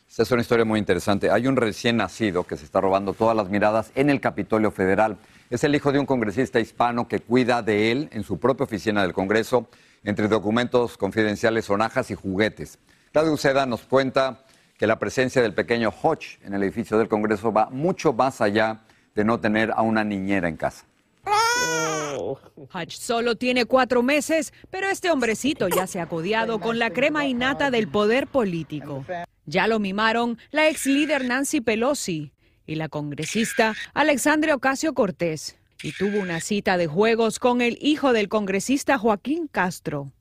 Esta 0.09 0.23
es 0.23 0.31
una 0.31 0.41
historia 0.41 0.65
muy 0.65 0.79
interesante. 0.79 1.29
Hay 1.29 1.45
un 1.45 1.55
recién 1.55 1.97
nacido 1.97 2.47
que 2.47 2.57
se 2.57 2.65
está 2.65 2.81
robando 2.81 3.13
todas 3.13 3.37
las 3.37 3.47
miradas 3.47 3.91
en 3.93 4.09
el 4.09 4.19
Capitolio 4.19 4.71
Federal. 4.71 5.19
Es 5.49 5.63
el 5.63 5.73
hijo 5.73 5.91
de 5.91 5.97
un 5.97 6.05
congresista 6.05 6.59
hispano 6.59 7.07
que 7.07 7.21
cuida 7.21 7.63
de 7.63 7.91
él 7.91 8.09
en 8.11 8.23
su 8.23 8.39
propia 8.39 8.65
oficina 8.65 9.01
del 9.01 9.13
Congreso, 9.13 9.67
entre 10.03 10.27
documentos 10.27 10.95
confidenciales, 10.95 11.65
sonajas 11.65 12.11
y 12.11 12.15
juguetes. 12.15 12.77
Claudio 13.11 13.33
Uceda 13.33 13.65
nos 13.65 13.81
cuenta 13.81 14.45
que 14.77 14.85
la 14.85 14.99
presencia 14.99 15.41
del 15.41 15.55
pequeño 15.55 15.89
Hodge 15.89 16.37
en 16.43 16.53
el 16.53 16.61
edificio 16.61 16.99
del 16.99 17.07
Congreso 17.07 17.51
va 17.51 17.67
mucho 17.71 18.13
más 18.13 18.41
allá 18.41 18.81
de 19.15 19.23
no 19.23 19.39
tener 19.39 19.71
a 19.71 19.81
una 19.81 20.03
niñera 20.03 20.47
en 20.47 20.55
casa. 20.55 20.85
Hodge 22.71 22.91
solo 22.91 23.35
tiene 23.35 23.65
cuatro 23.65 24.03
meses, 24.03 24.53
pero 24.69 24.87
este 24.87 25.09
hombrecito 25.09 25.67
ya 25.67 25.87
se 25.87 25.99
ha 25.99 26.05
codiado 26.05 26.59
con 26.59 26.77
la 26.77 26.91
crema 26.91 27.25
innata 27.25 27.71
del 27.71 27.87
poder 27.87 28.27
político. 28.27 29.03
Ya 29.47 29.65
lo 29.65 29.79
mimaron 29.79 30.37
la 30.51 30.69
ex 30.69 30.85
líder 30.85 31.25
Nancy 31.25 31.59
Pelosi 31.59 32.33
y 32.69 32.75
la 32.75 32.87
congresista 32.87 33.73
Alexandria 33.95 34.53
Ocasio 34.53 34.93
Cortés. 34.93 35.57
Y 35.81 35.91
tuvo 35.93 36.19
una 36.19 36.39
cita 36.39 36.77
de 36.77 36.85
juegos 36.85 37.39
con 37.39 37.61
el 37.61 37.79
hijo 37.81 38.13
del 38.13 38.29
congresista 38.29 38.99
Joaquín 38.99 39.47
Castro. 39.47 40.11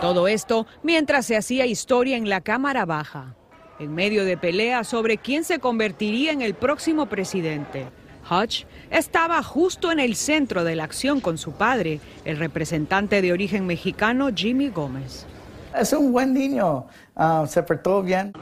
Todo 0.00 0.28
esto 0.28 0.66
mientras 0.84 1.26
se 1.26 1.36
hacía 1.36 1.66
historia 1.66 2.16
en 2.16 2.28
la 2.28 2.40
Cámara 2.40 2.84
Baja, 2.84 3.34
en 3.80 3.94
medio 3.94 4.24
de 4.24 4.36
peleas 4.36 4.86
sobre 4.86 5.18
quién 5.18 5.42
se 5.42 5.58
convertiría 5.58 6.30
en 6.30 6.40
el 6.40 6.54
próximo 6.54 7.06
presidente. 7.06 7.88
Hodge 8.30 8.66
estaba 8.90 9.42
justo 9.42 9.90
en 9.90 9.98
el 9.98 10.14
centro 10.14 10.62
de 10.62 10.76
la 10.76 10.84
acción 10.84 11.20
con 11.20 11.36
su 11.36 11.52
padre, 11.52 11.98
el 12.24 12.36
representante 12.36 13.22
de 13.22 13.32
origen 13.32 13.66
mexicano 13.66 14.28
Jimmy 14.32 14.68
Gómez. 14.68 15.26
Es 15.74 15.92
un 15.92 16.12
buen 16.12 16.32
niño, 16.32 16.86
ah, 17.16 17.44
se 17.48 17.62
portó 17.64 18.02
bien. 18.02 18.32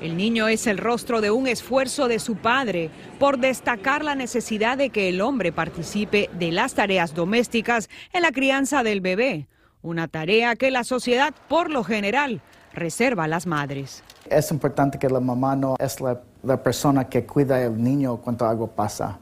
El 0.00 0.16
niño 0.16 0.48
es 0.48 0.66
el 0.66 0.76
rostro 0.76 1.22
de 1.22 1.30
un 1.30 1.46
esfuerzo 1.46 2.06
de 2.06 2.18
su 2.18 2.36
padre 2.36 2.90
por 3.18 3.38
destacar 3.38 4.04
la 4.04 4.14
necesidad 4.14 4.76
de 4.76 4.90
que 4.90 5.08
el 5.08 5.22
hombre 5.22 5.52
participe 5.52 6.28
de 6.38 6.52
las 6.52 6.74
tareas 6.74 7.14
domésticas 7.14 7.88
en 8.12 8.22
la 8.22 8.30
crianza 8.30 8.82
del 8.82 9.00
bebé, 9.00 9.46
una 9.80 10.06
tarea 10.06 10.54
que 10.54 10.70
la 10.70 10.84
sociedad 10.84 11.34
por 11.48 11.70
lo 11.70 11.82
general 11.82 12.42
reserva 12.74 13.24
a 13.24 13.28
las 13.28 13.46
madres. 13.46 14.04
Es 14.28 14.50
importante 14.50 14.98
que 14.98 15.08
la 15.08 15.20
mamá 15.20 15.56
no 15.56 15.76
es 15.78 15.98
la, 16.00 16.20
persona 16.62 17.08
que 17.08 17.24
cuida 17.24 17.64
al 17.64 17.82
niño 17.82 18.18
cuando 18.18 18.46
algo 18.46 18.68
pasa. 18.68 19.18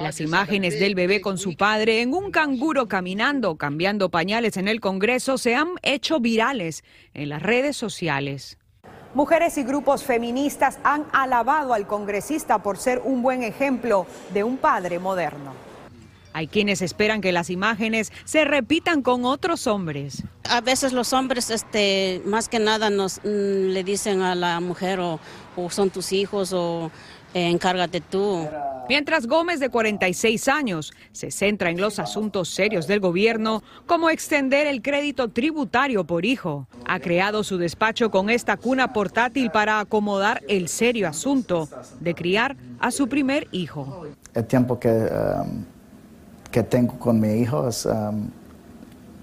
Las 0.00 0.20
imágenes 0.20 0.78
del 0.78 0.94
bebé 0.94 1.20
con 1.20 1.38
su 1.38 1.56
padre 1.56 2.02
en 2.02 2.12
un 2.12 2.30
canguro 2.30 2.88
caminando, 2.88 3.56
cambiando 3.56 4.10
pañales 4.10 4.56
en 4.56 4.68
el 4.68 4.80
Congreso, 4.80 5.38
se 5.38 5.54
han 5.54 5.68
hecho 5.82 6.20
virales 6.20 6.84
en 7.14 7.28
las 7.30 7.42
redes 7.42 7.76
sociales. 7.76 8.58
Mujeres 9.16 9.56
y 9.56 9.62
grupos 9.62 10.04
feministas 10.04 10.78
han 10.84 11.06
alabado 11.10 11.72
al 11.72 11.86
congresista 11.86 12.58
por 12.58 12.76
ser 12.76 13.00
un 13.02 13.22
buen 13.22 13.42
ejemplo 13.42 14.06
de 14.34 14.44
un 14.44 14.58
padre 14.58 14.98
moderno. 14.98 15.54
Hay 16.34 16.48
quienes 16.48 16.82
esperan 16.82 17.22
que 17.22 17.32
las 17.32 17.48
imágenes 17.48 18.12
se 18.26 18.44
repitan 18.44 19.00
con 19.00 19.24
otros 19.24 19.66
hombres. 19.66 20.22
A 20.44 20.60
veces 20.60 20.92
los 20.92 21.14
hombres, 21.14 21.48
este, 21.48 22.20
más 22.26 22.50
que 22.50 22.58
nada, 22.58 22.90
nos 22.90 23.20
mm, 23.24 23.72
le 23.72 23.84
dicen 23.84 24.20
a 24.20 24.34
la 24.34 24.60
mujer 24.60 25.00
o, 25.00 25.18
son 25.70 25.88
tus 25.88 26.12
hijos 26.12 26.52
o 26.52 26.90
eh, 27.36 27.50
encárgate 27.50 28.00
tú. 28.00 28.48
Mientras 28.88 29.26
Gómez, 29.26 29.60
de 29.60 29.68
46 29.68 30.48
años, 30.48 30.92
se 31.12 31.30
centra 31.30 31.70
en 31.70 31.80
los 31.80 31.98
asuntos 31.98 32.48
serios 32.48 32.86
del 32.86 33.00
gobierno, 33.00 33.62
como 33.84 34.08
extender 34.10 34.66
el 34.66 34.80
crédito 34.80 35.28
tributario 35.28 36.04
por 36.04 36.24
hijo, 36.24 36.66
ha 36.86 36.98
creado 37.00 37.44
su 37.44 37.58
despacho 37.58 38.10
con 38.10 38.30
esta 38.30 38.56
cuna 38.56 38.92
portátil 38.92 39.50
para 39.50 39.80
acomodar 39.80 40.42
el 40.48 40.68
serio 40.68 41.08
asunto 41.08 41.68
de 42.00 42.14
criar 42.14 42.56
a 42.78 42.90
su 42.90 43.08
primer 43.08 43.48
hijo. 43.52 44.06
El 44.32 44.46
tiempo 44.46 44.78
que 44.78 44.88
um, 44.88 45.64
que 46.50 46.62
tengo 46.62 46.98
con 46.98 47.20
mi 47.20 47.34
hijo 47.34 47.68
es 47.68 47.84
um, 47.84 48.30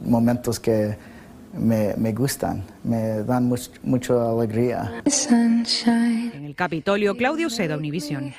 momentos 0.01 0.59
que 0.59 0.95
me, 1.53 1.93
me, 1.97 2.13
gustan, 2.13 2.63
me 2.83 3.23
dan 3.23 3.53
mucha 3.83 4.29
alegría. 4.29 5.01
En 5.85 6.45
el 6.45 6.55
Capitolio, 6.55 7.15
Claudio 7.15 7.49
Seda, 7.49 7.77
Univisión. 7.77 8.33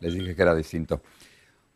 Les 0.00 0.14
dije 0.14 0.34
que 0.34 0.42
era 0.42 0.54
distinto. 0.54 1.00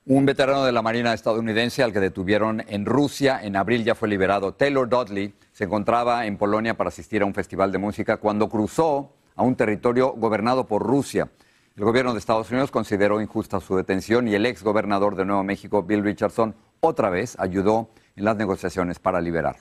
Un 0.07 0.25
veterano 0.25 0.65
de 0.65 0.71
la 0.71 0.83
Marina 0.83 1.13
estadounidense 1.13 1.83
al 1.83 1.93
que 1.93 1.99
detuvieron 1.99 2.63
en 2.69 2.87
Rusia 2.87 3.41
en 3.43 3.57
abril 3.57 3.85
ya 3.85 3.97
fue 3.97 4.09
liberado. 4.09 4.55
Taylor 4.55 4.89
Dudley 4.89 5.35
se 5.53 5.65
encontraba 5.65 6.27
en 6.27 6.37
Polonia 6.37 6.77
para 6.77 6.89
asistir 6.89 7.23
a 7.23 7.27
un 7.27 7.35
festival 7.35 7.73
de 7.73 7.79
música 7.79 8.19
cuando 8.19 8.49
cruzó 8.49 9.13
a 9.35 9.43
un 9.43 9.57
territorio 9.57 10.13
gobernado 10.13 10.67
por 10.67 10.83
Rusia. 10.83 11.29
El 11.77 11.85
gobierno 11.85 12.13
de 12.13 12.21
Estados 12.21 12.51
Unidos 12.51 12.71
consideró 12.71 13.21
injusta 13.21 13.61
su 13.61 13.77
detención 13.77 14.29
y 14.29 14.35
el 14.35 14.47
ex 14.47 14.63
gobernador 14.63 15.17
de 15.17 15.25
Nuevo 15.25 15.43
México, 15.43 15.83
Bill 15.83 16.05
Richardson, 16.05 16.55
otra 16.81 17.11
vez 17.11 17.37
ayudó 17.39 17.91
en 18.15 18.25
las 18.25 18.37
negociaciones 18.37 18.99
para 18.99 19.21
liberar. 19.21 19.57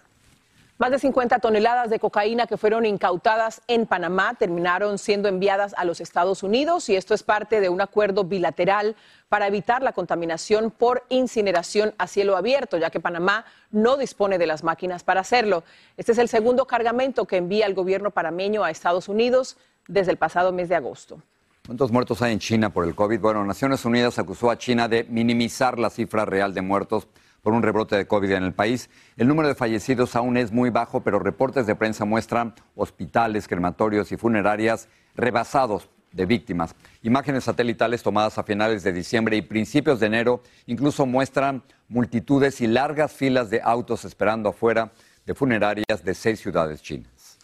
Más 0.77 0.91
de 0.91 0.99
50 0.99 1.39
toneladas 1.39 1.89
de 1.89 1.99
cocaína 1.99 2.47
que 2.47 2.57
fueron 2.57 2.85
incautadas 2.85 3.61
en 3.69 3.85
Panamá 3.85 4.33
terminaron 4.37 4.97
siendo 4.97 5.29
enviadas 5.29 5.73
a 5.77 5.85
los 5.85 6.01
Estados 6.01 6.43
Unidos 6.43 6.89
y 6.89 6.97
esto 6.97 7.13
es 7.13 7.23
parte 7.23 7.61
de 7.61 7.69
un 7.69 7.79
acuerdo 7.79 8.25
bilateral 8.25 8.97
para 9.29 9.47
evitar 9.47 9.81
la 9.81 9.93
contaminación 9.93 10.71
por 10.71 11.05
incineración 11.07 11.93
a 11.97 12.07
cielo 12.07 12.35
abierto, 12.35 12.77
ya 12.77 12.89
que 12.89 12.99
Panamá 12.99 13.45
no 13.71 13.95
dispone 13.95 14.37
de 14.37 14.47
las 14.47 14.65
máquinas 14.65 15.05
para 15.05 15.21
hacerlo. 15.21 15.63
Este 15.95 16.11
es 16.11 16.17
el 16.17 16.27
segundo 16.27 16.67
cargamento 16.67 17.23
que 17.23 17.37
envía 17.37 17.67
el 17.67 17.73
gobierno 17.73 18.11
panameño 18.11 18.65
a 18.65 18.69
Estados 18.69 19.07
Unidos 19.07 19.55
desde 19.87 20.11
el 20.11 20.17
pasado 20.17 20.51
mes 20.51 20.67
de 20.67 20.75
agosto. 20.75 21.21
¿Cuántos 21.65 21.89
muertos 21.89 22.21
hay 22.21 22.33
en 22.33 22.39
China 22.39 22.69
por 22.69 22.83
el 22.83 22.95
COVID? 22.95 23.21
Bueno, 23.21 23.45
Naciones 23.45 23.85
Unidas 23.85 24.19
acusó 24.19 24.51
a 24.51 24.57
China 24.57 24.89
de 24.89 25.05
minimizar 25.05 25.79
la 25.79 25.89
cifra 25.89 26.25
real 26.25 26.53
de 26.53 26.61
muertos 26.61 27.07
por 27.45 27.53
un 27.53 27.61
rebrote 27.61 27.95
de 27.95 28.07
COVID 28.07 28.31
en 28.31 28.43
el 28.43 28.53
país. 28.55 28.89
El 29.17 29.27
número 29.27 29.47
de 29.47 29.53
fallecidos 29.53 30.15
aún 30.15 30.35
es 30.35 30.51
muy 30.51 30.71
bajo, 30.71 31.03
pero 31.03 31.19
reportes 31.19 31.67
de 31.67 31.75
prensa 31.75 32.03
muestran 32.03 32.55
hospitales, 32.75 33.47
crematorios 33.47 34.11
y 34.11 34.17
funerarias 34.17 34.89
rebasados 35.13 35.87
de 36.11 36.25
víctimas. 36.25 36.73
Imágenes 37.03 37.43
satelitales 37.43 38.01
tomadas 38.01 38.39
a 38.39 38.43
finales 38.43 38.81
de 38.81 38.93
diciembre 38.93 39.37
y 39.37 39.43
principios 39.43 39.99
de 39.99 40.07
enero 40.07 40.41
incluso 40.65 41.05
muestran 41.05 41.61
multitudes 41.87 42.61
y 42.61 42.67
largas 42.67 43.13
filas 43.13 43.51
de 43.51 43.61
autos 43.63 44.05
esperando 44.05 44.49
afuera 44.49 44.91
de 45.23 45.35
funerarias 45.35 46.03
de 46.03 46.15
seis 46.15 46.39
ciudades 46.39 46.81
chinas. 46.81 47.37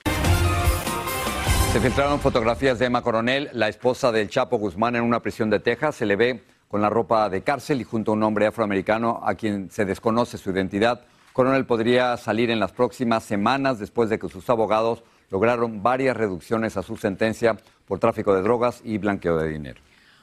Se 1.73 1.79
filtraron 1.79 2.19
fotografías 2.19 2.79
de 2.79 2.87
Emma 2.87 3.03
Coronel, 3.03 3.51
la 3.53 3.69
esposa 3.69 4.11
del 4.11 4.29
Chapo 4.29 4.57
Guzmán, 4.57 4.95
en 4.95 5.03
una 5.03 5.21
prisión 5.21 5.51
de 5.51 5.59
Texas. 5.59 5.95
Se 5.95 6.07
le 6.07 6.15
ve 6.15 6.43
con 6.71 6.81
la 6.81 6.89
ropa 6.89 7.29
de 7.29 7.41
cárcel 7.41 7.81
y 7.81 7.83
junto 7.83 8.11
a 8.11 8.13
un 8.13 8.23
hombre 8.23 8.47
afroamericano 8.47 9.19
a 9.25 9.35
quien 9.35 9.69
se 9.69 9.83
desconoce 9.83 10.37
su 10.37 10.51
identidad. 10.51 11.01
Coronel 11.33 11.65
podría 11.65 12.15
salir 12.15 12.49
en 12.49 12.61
las 12.61 12.71
próximas 12.71 13.25
semanas 13.25 13.77
después 13.77 14.09
de 14.09 14.17
que 14.17 14.29
sus 14.29 14.49
abogados 14.49 15.03
lograron 15.29 15.83
varias 15.83 16.15
reducciones 16.15 16.77
a 16.77 16.81
su 16.81 16.95
sentencia 16.95 17.57
por 17.85 17.99
tráfico 17.99 18.33
de 18.33 18.41
drogas 18.41 18.81
y 18.85 18.97
blanqueo 18.97 19.37
de 19.37 19.49
dinero. 19.49 19.81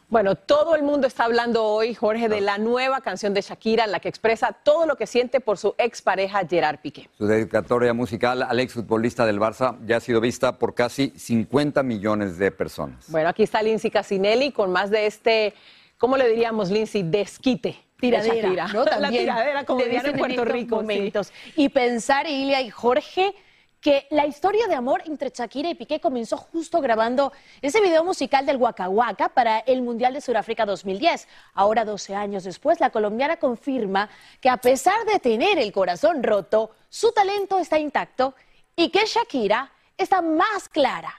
Bueno, 0.08 0.37
todo 0.37 0.74
el 0.74 0.82
mundo 0.82 1.06
está 1.06 1.24
hablando 1.24 1.64
hoy, 1.64 1.92
Jorge, 1.92 2.30
de 2.30 2.40
la 2.40 2.56
nueva 2.56 3.02
canción 3.02 3.34
de 3.34 3.42
Shakira, 3.42 3.87
la 3.87 4.00
que 4.00 4.08
expresa 4.08 4.52
todo 4.52 4.87
lo 4.87 4.96
que 4.96 5.06
siente 5.06 5.40
por 5.40 5.58
su 5.58 5.74
expareja 5.76 6.46
Gerard 6.48 6.78
Piqué. 6.80 7.11
Su 7.18 7.26
dedicatoria 7.26 7.92
musical 7.92 8.42
al 8.42 8.58
exfutbolista 8.58 9.26
del 9.26 9.38
Barça 9.38 9.76
ya 9.84 9.98
ha 9.98 10.00
sido 10.00 10.22
vista 10.22 10.58
por 10.58 10.74
casi 10.74 11.12
50 11.14 11.82
millones 11.82 12.38
de 12.38 12.50
personas. 12.50 13.04
Bueno, 13.08 13.28
aquí 13.28 13.42
está 13.42 13.61
Lindsay 13.62 13.90
Casinelli 13.90 14.50
con 14.50 14.72
más 14.72 14.88
de 14.88 15.04
este, 15.04 15.52
¿cómo 15.98 16.16
le 16.16 16.28
diríamos, 16.28 16.70
Lindsay? 16.70 17.02
Desquite. 17.02 17.76
Tiradera, 18.00 18.68
¿no? 18.68 18.84
También 18.84 19.26
la 19.26 19.34
tiradera, 19.34 19.64
como 19.64 19.80
en 19.82 20.16
Puerto 20.16 20.44
Rico. 20.44 20.76
Momentos. 20.76 21.32
Y 21.56 21.68
pensar, 21.68 22.26
Ilia 22.28 22.61
y 22.61 22.70
Jorge, 22.70 23.34
que 23.80 24.06
la 24.11 24.26
historia 24.26 24.66
de 24.66 24.74
amor 24.74 25.02
entre 25.06 25.30
Shakira 25.30 25.70
y 25.70 25.74
Piqué 25.74 26.00
comenzó 26.00 26.37
justo 26.37 26.80
grabando 26.80 27.32
ese 27.62 27.80
video 27.80 28.04
musical 28.04 28.44
del 28.46 28.56
Waka 28.56 28.88
Waka 28.88 29.28
para 29.30 29.61
el 29.61 29.82
Mundial 29.82 30.14
de 30.14 30.20
Sudáfrica 30.20 30.66
2010. 30.66 31.28
Ahora, 31.54 31.84
12 31.84 32.14
años 32.14 32.44
después, 32.44 32.80
la 32.80 32.90
colombiana 32.90 33.37
confirma 33.37 34.08
que 34.40 34.48
a 34.48 34.56
pesar 34.56 35.04
de 35.04 35.18
tener 35.20 35.58
el 35.58 35.72
corazón 35.72 36.22
roto, 36.22 36.70
su 36.88 37.12
talento 37.12 37.58
está 37.58 37.78
intacto 37.78 38.34
y 38.74 38.90
que 38.90 39.06
Shakira 39.06 39.72
está 39.96 40.22
más 40.22 40.68
clara. 40.68 41.12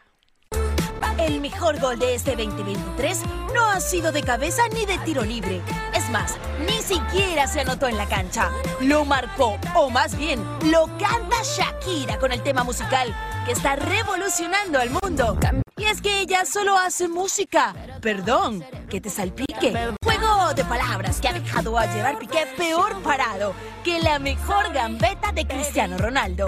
El 1.17 1.41
mejor 1.41 1.79
gol 1.79 1.99
de 1.99 2.15
este 2.15 2.35
2023 2.35 3.21
no 3.53 3.65
ha 3.65 3.79
sido 3.79 4.11
de 4.11 4.23
cabeza 4.23 4.63
ni 4.73 4.85
de 4.85 4.97
tiro 4.99 5.23
libre. 5.23 5.61
Es 5.93 6.09
más, 6.09 6.37
ni 6.65 6.81
siquiera 6.81 7.47
se 7.47 7.61
anotó 7.61 7.87
en 7.87 7.97
la 7.97 8.07
cancha. 8.07 8.49
Lo 8.81 9.05
marcó, 9.05 9.57
o 9.75 9.89
más 9.89 10.17
bien, 10.17 10.43
lo 10.71 10.87
canta 10.97 11.37
Shakira 11.43 12.17
con 12.19 12.31
el 12.31 12.41
tema 12.41 12.63
musical 12.63 13.15
que 13.45 13.51
está 13.51 13.75
revolucionando 13.75 14.79
al 14.79 14.89
mundo. 14.89 15.37
Y 15.77 15.85
es 15.85 16.01
que 16.01 16.19
ella 16.19 16.45
solo 16.45 16.77
hace 16.77 17.07
música. 17.07 17.73
Perdón, 18.01 18.65
que 18.89 18.99
te 18.99 19.09
salpique. 19.09 19.73
Juego 20.03 20.53
de 20.53 20.65
palabras 20.65 21.21
que 21.21 21.27
ha 21.29 21.33
dejado 21.33 21.77
a 21.77 21.87
Gerard 21.87 22.17
Piqué 22.17 22.47
peor 22.57 23.01
parado 23.01 23.53
que 23.83 24.01
la 24.01 24.19
mejor 24.19 24.73
gambeta 24.73 25.31
de 25.31 25.47
Cristiano 25.47 25.97
Ronaldo. 25.97 26.47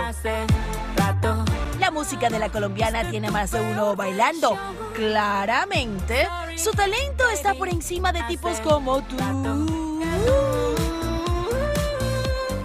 La 1.82 1.90
música 1.90 2.30
de 2.30 2.38
la 2.38 2.50
colombiana 2.50 3.10
tiene 3.10 3.32
más 3.32 3.50
de 3.50 3.60
uno 3.60 3.96
bailando. 3.96 4.56
Claramente, 4.94 6.28
su 6.56 6.70
talento 6.74 7.28
está 7.34 7.56
por 7.56 7.70
encima 7.70 8.14
de 8.14 8.22
tipos 8.26 8.60
como 8.60 9.02
tú. 9.02 9.16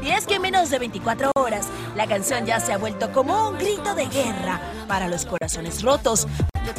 Y 0.02 0.10
es 0.10 0.26
que 0.26 0.34
en 0.34 0.42
menos 0.42 0.68
de 0.68 0.78
24 0.78 1.30
horas, 1.34 1.66
la 1.96 2.06
canción 2.06 2.44
ya 2.44 2.60
se 2.60 2.74
ha 2.74 2.76
vuelto 2.76 3.10
como 3.10 3.48
un 3.48 3.56
grito 3.56 3.94
de 3.94 4.04
guerra 4.04 4.60
para 4.86 5.08
los 5.08 5.24
corazones 5.24 5.82
rotos. 5.82 6.28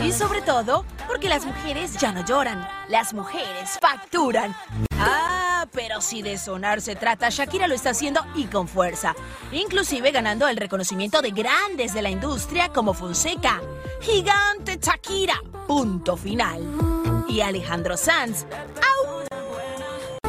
Y 0.04 0.12
sobre 0.12 0.41
todo, 0.41 0.86
porque 1.08 1.30
las 1.30 1.45
mujeres 1.45 1.97
ya 1.97 2.12
no 2.12 2.23
lloran, 2.26 2.67
las 2.89 3.13
mujeres 3.13 3.78
facturan. 3.82 4.56
Ah, 5.00 5.65
pero 5.71 6.02
si 6.02 6.21
de 6.21 6.38
sonar 6.38 6.82
se 6.82 6.95
trata, 6.95 7.30
Shakira 7.30 7.67
lo 7.67 7.76
está 7.76 7.91
haciendo 7.91 8.26
y 8.36 8.45
con 8.45 8.67
fuerza, 8.67 9.15
inclusive 9.52 10.12
ganando 10.12 10.47
el 10.47 10.58
reconocimiento 10.58 11.21
de 11.21 11.32
grandes 11.32 11.93
de 11.93 12.02
la 12.02 12.10
industria 12.10 12.69
como 12.69 12.93
Fonseca. 12.93 13.62
Gigante 14.02 14.78
Shakira, 14.82 15.41
punto 15.67 16.17
final. 16.17 16.62
Y 17.28 17.41
Alejandro 17.41 17.97
Sanz. 17.97 18.45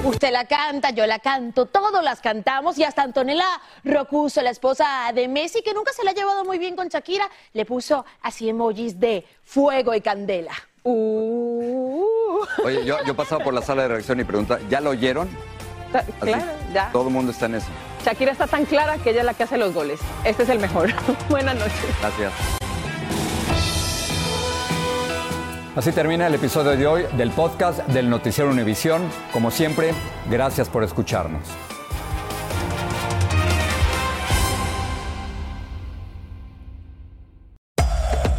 Usted 0.05 0.33
la 0.33 0.45
canta, 0.45 0.91
yo 0.91 1.07
la 1.07 1.19
canto, 1.19 1.67
todos 1.67 2.03
las 2.03 2.21
cantamos 2.21 2.79
y 2.79 2.85
hasta 2.85 3.03
Antonella 3.03 3.45
Rocuso, 3.85 4.41
la 4.43 4.51
esposa 4.51 5.11
de 5.15 5.29
Messi, 5.29 5.63
que 5.63 5.75
nunca 5.75 5.93
se 5.93 6.05
la 6.05 6.13
ha 6.13 6.15
llevado 6.15 6.45
muy 6.45 6.59
bien 6.59 6.77
con 6.77 6.89
Shakira, 6.89 7.29
le 7.53 7.65
puso 7.65 8.05
así 8.23 8.49
emojis 8.49 8.99
de 8.99 9.27
fuego 9.43 9.95
y 9.95 10.01
candela. 10.01 10.53
Uh. 10.85 12.05
Oye, 12.65 12.85
yo, 12.85 12.97
yo 13.05 13.15
pasaba 13.15 13.43
por 13.43 13.53
la 13.53 13.63
sala 13.63 13.83
de 13.83 13.89
reacción 13.89 14.21
y 14.21 14.25
pregunta, 14.25 14.59
¿ya 14.71 14.81
lo 14.81 14.91
oyeron? 14.91 15.29
Claro, 15.91 16.07
ya. 16.73 16.91
Todo 16.93 17.09
el 17.09 17.15
mundo 17.15 17.33
está 17.33 17.47
en 17.47 17.57
eso. 17.57 17.69
Shakira 18.05 18.33
está 18.33 18.47
tan 18.47 18.65
clara 18.65 18.99
que 18.99 19.11
ella 19.11 19.21
es 19.21 19.27
la 19.27 19.35
que 19.35 19.43
hace 19.43 19.59
los 19.59 19.75
goles. 19.75 20.01
Este 20.25 20.45
es 20.45 20.49
el 20.49 20.59
mejor. 20.59 20.91
Buenas 21.29 21.57
noches. 21.57 21.85
Gracias. 22.01 22.58
Así 25.79 25.93
termina 25.93 26.27
el 26.27 26.35
episodio 26.35 26.73
de 26.73 26.87
hoy 26.89 27.05
del 27.17 27.31
podcast 27.31 27.87
del 27.87 28.11
Noticiero 28.11 28.51
Univisión. 28.51 29.01
Como 29.33 29.53
siempre, 29.53 29.95
gracias 30.29 30.69
por 30.69 30.83
escucharnos. 30.83 31.41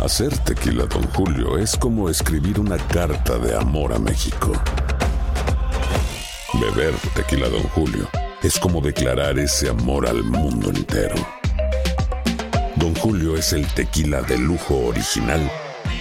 Hacer 0.03 0.37
tequila, 0.39 0.83
Don 0.87 1.03
Julio, 1.13 1.57
es 1.57 1.77
como 1.77 2.09
escribir 2.09 2.59
una 2.59 2.75
carta 2.75 3.37
de 3.37 3.55
amor 3.55 3.93
a 3.93 3.99
México. 3.99 4.51
Beber 6.55 6.93
tequila, 7.15 7.47
Don 7.47 7.63
Julio, 7.69 8.09
es 8.43 8.59
como 8.59 8.81
declarar 8.81 9.39
ese 9.39 9.69
amor 9.69 10.09
al 10.09 10.23
mundo 10.25 10.71
entero. 10.71 11.15
Don 12.75 12.93
Julio 12.95 13.37
es 13.37 13.53
el 13.53 13.65
tequila 13.67 14.23
de 14.23 14.37
lujo 14.37 14.87
original, 14.87 15.49